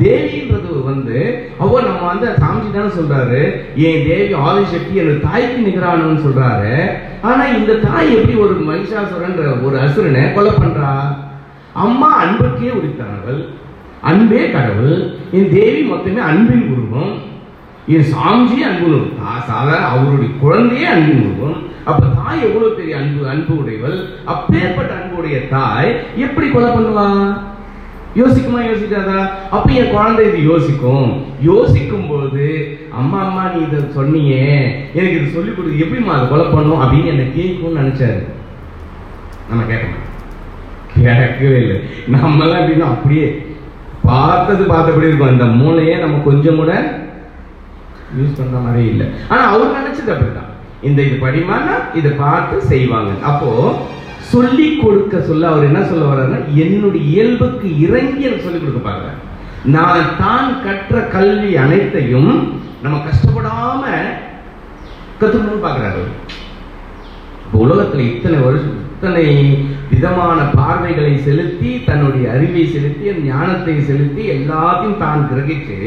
[0.00, 1.18] தேவின்றது வந்து
[1.58, 3.40] அவ நம்ம வந்து சாமிஜி தானே சொல்றாரு.
[3.76, 6.74] என் தேவி ஆதிசக்தி என் தாய்க்கு நிகரானவன்னு சொல்றாரு.
[7.22, 10.92] ஆனா இந்த தாய் எப்படி ஒரு மகிஷாசுரன்ற ஒரு அசுரனை கொலை பண்றா?
[11.72, 13.40] அம்மா அன்புக்கே உரித்தானவள்
[14.00, 15.14] அன்பே கடவுள்.
[15.30, 17.12] என் தேவி மொத்தமே அன்பின் உருவம்
[17.94, 19.06] என் சாமிஜி அன்பு
[19.46, 24.08] சாதாரண அவருடைய குழந்தையே அன்பின் உருவம் அப்ப தாய் எவ்வளவு பெரிய அன்பு அன்பு உடையவள்?
[24.24, 27.38] அப்பேற்பட்ட அன்புடைய தாய் எப்படி கொலை பண்ணுவா?
[28.16, 29.28] யோசிக்குமா யோசிக்காதா?
[29.50, 31.26] அப்ப என் குழந்தை இது யோசிக்கும்.
[31.40, 34.70] யோசிக்கும் போது அம்மா அம்மா நீ இதை சொன்னியே.
[34.94, 36.80] எனக்கு இது சொல்லி கொடுத்து எப்படிம்மா அதை கொலை பண்ணும்?
[36.80, 38.22] அப்படின்னு என்ன கேட்கும்னு நினைச்சாரு.
[39.48, 40.06] நம்ம கேட்கணும்.
[40.94, 41.78] கேட்கவே இல்லை.
[42.12, 43.42] நம்மளாம் எப்படின்னா அப்படியே
[44.02, 45.28] பார்த்தது பார்த்தபடி இருக்கும்.
[45.28, 46.72] அந்த மூளையே நம்ம கொஞ்சம் கூட
[48.18, 49.06] யூஸ் பண்ற மாதிரி இல்லை.
[49.32, 50.50] ஆனா அவர் நினைச்சது அப்படிதான்
[50.88, 53.10] இந்த இது படிமானா இதை பார்த்து செய்வாங்க.
[53.30, 53.50] அப்போ
[54.32, 59.18] சொல்லி கொடுக்க சொல்ல அவர் என்ன சொல்ல வர்றாருன்னா என்னுடைய இயல்புக்கு இறங்கி எனக்கு சொல்லி கொடுக்க பார்க்கிறார்
[59.74, 62.32] நான் தான் கற்ற கல்வி அனைத்தையும்
[62.84, 63.82] நம்ம கஷ்டப்படாம
[65.20, 66.02] கத்துக்கணும்னு பார்க்கிறாரு.
[67.62, 69.26] உலகத்துல இத்தனை வருஷம் இத்தனை
[69.90, 75.78] விதமான பார்வைகளை செலுத்தி தன்னுடைய அறிவை செலுத்தி ஞானத்தை செலுத்தி எல்லாத்தையும் தான் கிரகிச்சு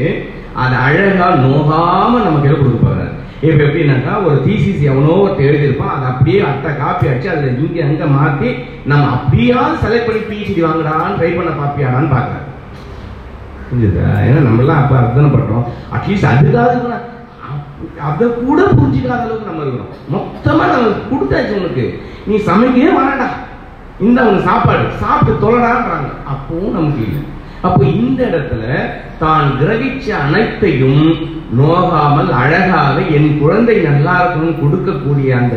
[0.54, 3.10] அதை அழகா நோகாம நம்ம கையில கொடுக்க போறாரு.
[3.42, 8.04] இப்ப எப்படின்னாக்கா ஒரு தீசிஸ் எவனோ ஒருத்தர் எழுதியிருப்பான் அதை அப்படியே அட்டை காப்பி அடிச்சு அதுல இங்க அங்க
[8.14, 8.50] மாத்தி
[8.84, 12.42] நம்ம அப்படியா செலக்ட் பண்ணி பிஹெச்டி வாங்குடான்னு ட்ரை பண்ண பாப்பியாடான்னு பாக்குறாரு
[13.66, 14.06] புரிஞ்சுதா?
[14.24, 15.64] ஏன்னா நம்மளாம் அப்ப அர்த்தனை பண்றோம்.
[15.92, 16.98] அட்லீஸ்ட் அதுக்காக
[17.46, 17.70] அப்-
[18.02, 21.86] அதை கூட புரிஞ்சுக்காத அளவுக்கு நம்ம இருக்கிறோம் மொத்தமா நம்ம கொடுத்தாச்சு உனக்கு.
[22.26, 23.28] நீ சமைக்கவே வேணாடா
[24.06, 24.84] இந்த உனக்கு சாப்பாடு.
[25.02, 27.22] சாப்பிட்டு தொழடான்றாங்க அப்பவும் நமக்கு இல்லை.
[27.66, 28.62] அப்போ இந்த இடத்துல
[29.22, 31.04] தான் கிரகிச்ச அனைத்தையும்
[31.58, 35.56] நோகாமல் அழகாக என் குழந்தை நல்லா இருக்கணும் கொடுக்கக்கூடிய அந்த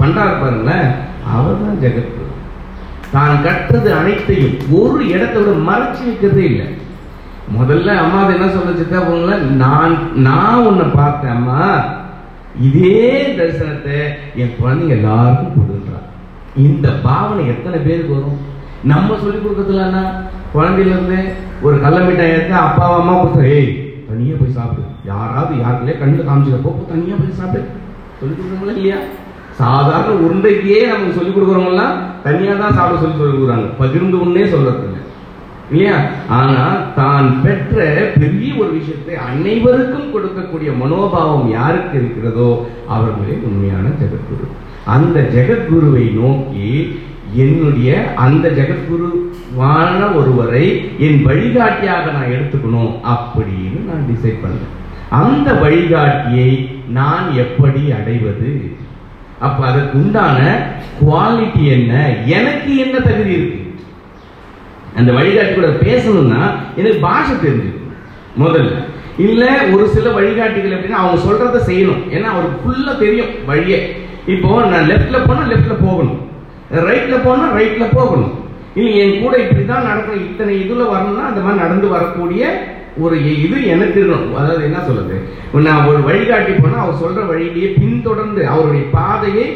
[0.00, 0.90] பண்டார் பாருங்களேன்
[1.36, 2.26] அவர் தான் ஜெகத்குரு.
[3.14, 6.68] தான் கற்றது அனைத்தையும் ஒரு இடத்தை விட மறைச்சு வைக்கிறதே இல்லை.
[7.58, 9.94] முதல்ல அம்மா அது என்ன சொல்ல சித்தா போங்கள நான்
[10.28, 11.62] நான் உன்னை பார்த்தேன் அம்மா
[12.68, 13.02] இதே
[13.38, 13.98] தரிசனத்தை
[14.42, 15.87] என் குழந்தைங்க எல்லாருக்கும் கொடுங்க.
[16.58, 18.38] இந்த பாவனை எத்தனை பேருக்கு வரும்?
[18.84, 20.02] நம்ம சொல்லி கொடுக்கறதுலன்னா
[20.54, 21.18] குழந்தையிலேருந்து
[21.62, 23.70] ஒரு கள்ள மிட்டாய் எடுத்து அப்பா அம்மா கொடுத்த ஏய்
[24.08, 24.84] தனியா போய் சாப்பிடு.
[25.04, 27.64] யாராவது யாருக்குள்ளே கண்ணு காமிச்சுக்க போ தனியா போய் சாப்பிடு.
[28.20, 29.00] சொல்லி கொடுக்குறோங்களா இல்லையா?
[29.58, 33.68] சாதாரண உருண்டைக்கே நமக்கு சொல்லி கொடுக்குறவங்கலாம் தனியா தான் சாப்பிட சொல்லி சொல்லி கொடுக்குறாங்க.
[33.80, 35.02] பகிர்ந்து உன்னே சொல்றது இல்லை
[35.70, 35.96] இல்லையா?
[36.30, 36.60] ஆனா
[36.94, 37.76] தான் பெற்ற
[38.20, 42.48] பெரிய ஒரு விஷயத்தை அனைவருக்கும் கொடுக்கக்கூடிய மனோபாவம் யாருக்கு இருக்கிறதோ
[42.88, 44.46] அவர்களே உண்மையான ஜெகத்குரு
[44.94, 47.00] அந்த ஜெகத்குருவை நோக்கி
[47.34, 50.66] என்னுடைய அந்த ஜெகத்குருவான ஒருவரை
[50.98, 54.74] என் வழிகாட்டியாக நான் எடுத்துக்கணும் அப்படின்னு நான் டிசைட் பண்ணேன்.
[55.10, 56.50] அந்த வழிகாட்டியை
[56.88, 58.76] நான் எப்படி அடைவது?
[59.38, 60.38] அப்ப அதுக்கு உண்டான
[61.00, 61.92] குவாலிட்டி என்ன?
[62.26, 63.60] எனக்கு என்ன தகுதி இருக்கு?
[64.96, 66.42] அந்த வழிகாட்டி கூட பேசணும்னா
[66.76, 67.96] எனக்கு பாஷை தெரிஞ்சுக்கணும்
[68.38, 68.72] முதல்ல.
[69.18, 72.02] இல்லை ஒரு சில வழிகாட்டிகள் எப்படின்னா அவங்க சொல்றத செய்யணும்.
[72.10, 74.06] ஏன்னா அவருக்கு ஃபுல்லாக தெரியும் வழியே.
[74.34, 76.18] இப்போ நான் லெஃப்ட்ல போனா லெஃப்ட்ல போகணும்.
[76.88, 78.34] ரைட்ல போனா ரைட்ல போகணும்.
[78.78, 80.26] இல்லை என் கூட இப்படிதான் நடக்கணும்.
[80.28, 82.42] இத்தனை இதுல வரணும்னா அந்த மாதிரி நடந்து வரக்கூடிய
[83.04, 84.36] ஒரு இது எனக்கு இருக்கணும்.
[84.40, 85.16] அதாவது என்ன சொல்லுது
[85.66, 89.46] நான் ஒரு வழிகாட்டி போனா அவர் சொல்ற வழியிலேயே பின்தொடர்ந்து அவருடைய பாதையை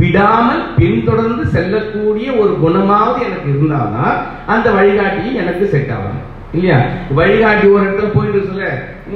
[0.00, 4.14] விடாமல் பின்தொடர்ந்து செல்லக்கூடிய ஒரு குணமாவது எனக்கு இருந்தால்தான்
[4.54, 6.20] அந்த வழிகாட்டி எனக்கு செட் ஆகும்
[6.56, 6.78] இல்லையா?
[7.18, 8.64] வழிகாட்டி ஒரு இடத்துல போயிட்டு சொல்ல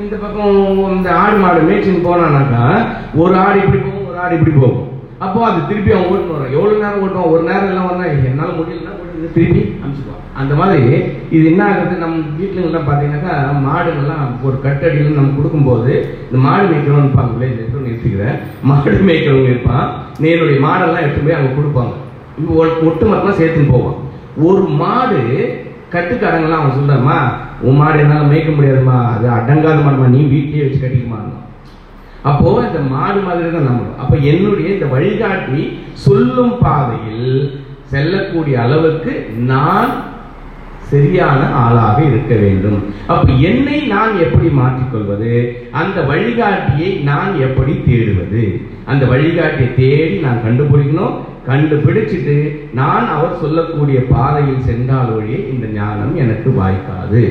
[0.03, 0.55] இந்த பக்கம்
[0.97, 2.63] இந்த ஆடு மாடு மேய்ச்சின்னு போனானாக்கா
[3.23, 3.81] ஒரு ஆடு இப்படி
[4.19, 4.85] நாடு இப்படி போகும்.
[5.25, 7.33] அப்போ அது திருப்பி அவன் ஓட்டுன்னு வரும் எவ்வளவு நேரம் ஓட்டுவான்?
[7.35, 10.81] ஒரு நேரம் எல்லாம் வந்தா என்னால முடியலன்னா ஓட்டுறது திருப்பி அனுப்பிச்சுக்குவான் அந்த மாதிரி
[11.35, 11.95] இது என்ன ஆகுது?
[12.03, 13.35] நம்ம வீட்டுல எல்லாம் பாத்தீங்கன்னாக்கா
[13.67, 15.93] மாடுகள்லாம் ஒரு கட்டடியில் நம்ம கொடுக்கும்போது
[16.27, 18.37] இந்த மாடு மேய்க்கிறவன் இருப்பாங்களே நிறுத்திக்கிறேன்
[18.71, 19.87] மாடு மேய்க்கிறவங்க இருப்பான்.
[20.33, 21.95] என்னுடைய மாடெல்லாம் எடுத்து போய் அவங்க கொடுப்பாங்க.
[22.41, 22.53] இப்போ
[22.89, 23.97] ஒட்டு மரத்தெல்லாம் சேர்த்துன்னு போவான்.
[24.49, 25.21] ஒரு மாடு
[25.95, 27.17] கட்டுக்கடங்கெல்லாம் அவன் சொல்றாமா
[27.67, 28.99] உன் மாடு என்னால மேய்க்க முடியாதுமா.
[29.15, 30.07] அது அடங்காத மாடுமா.
[30.17, 31.45] நீ வீட்லயே வச்சு கட்டிக்குமான்னு
[32.31, 35.63] அப்போ இந்த மாடு மாதிரி தான் நம்ம அப்ப என்னுடைய இந்த வழிகாட்டி
[36.07, 37.33] சொல்லும் பாதையில்
[37.93, 39.13] செல்லக்கூடிய அளவுக்கு
[39.53, 39.93] நான்
[40.91, 42.81] சரியான ஆளாக இருக்க வேண்டும்.
[43.13, 45.33] அப்ப என்னை நான் எப்படி மாற்றிக்கொள்வது?
[45.81, 48.45] அந்த வழிகாட்டியை நான் எப்படி தேடுவது?
[48.91, 51.17] அந்த வழிகாட்டியை தேடி நான் கண்டுபிடிக்கணும்.
[51.49, 52.37] கண்டுபிடிச்சிட்டு
[52.81, 57.23] நான் அவர் சொல்லக்கூடிய பாதையில் சென்றால் ஒழிய இந்த ஞானம் எனக்கு வாய்க்காது.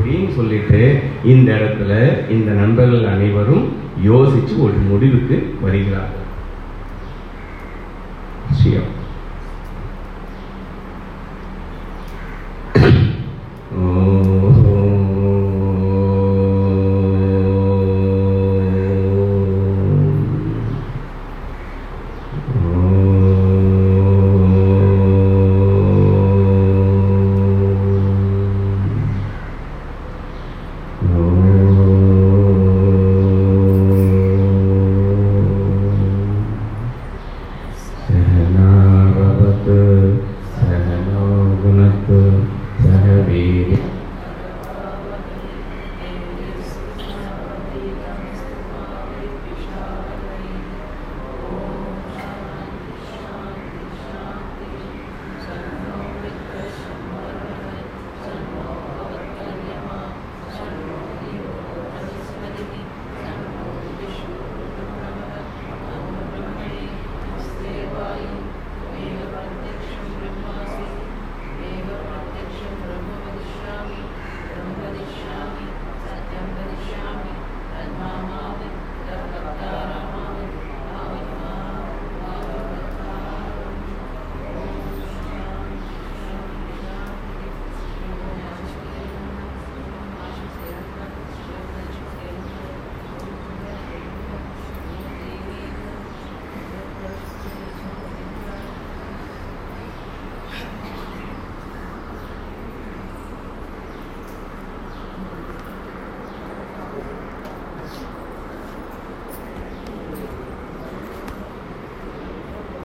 [0.00, 3.72] அப்படின்னு சொல்லிட்டு இந்த இடத்துல இந்த நண்பர்கள் அனைவரும்
[4.06, 6.28] யோசிச்சு ஒரு முடிவுக்கு வருகிறார்கள்.
[8.50, 8.98] விஷயம்.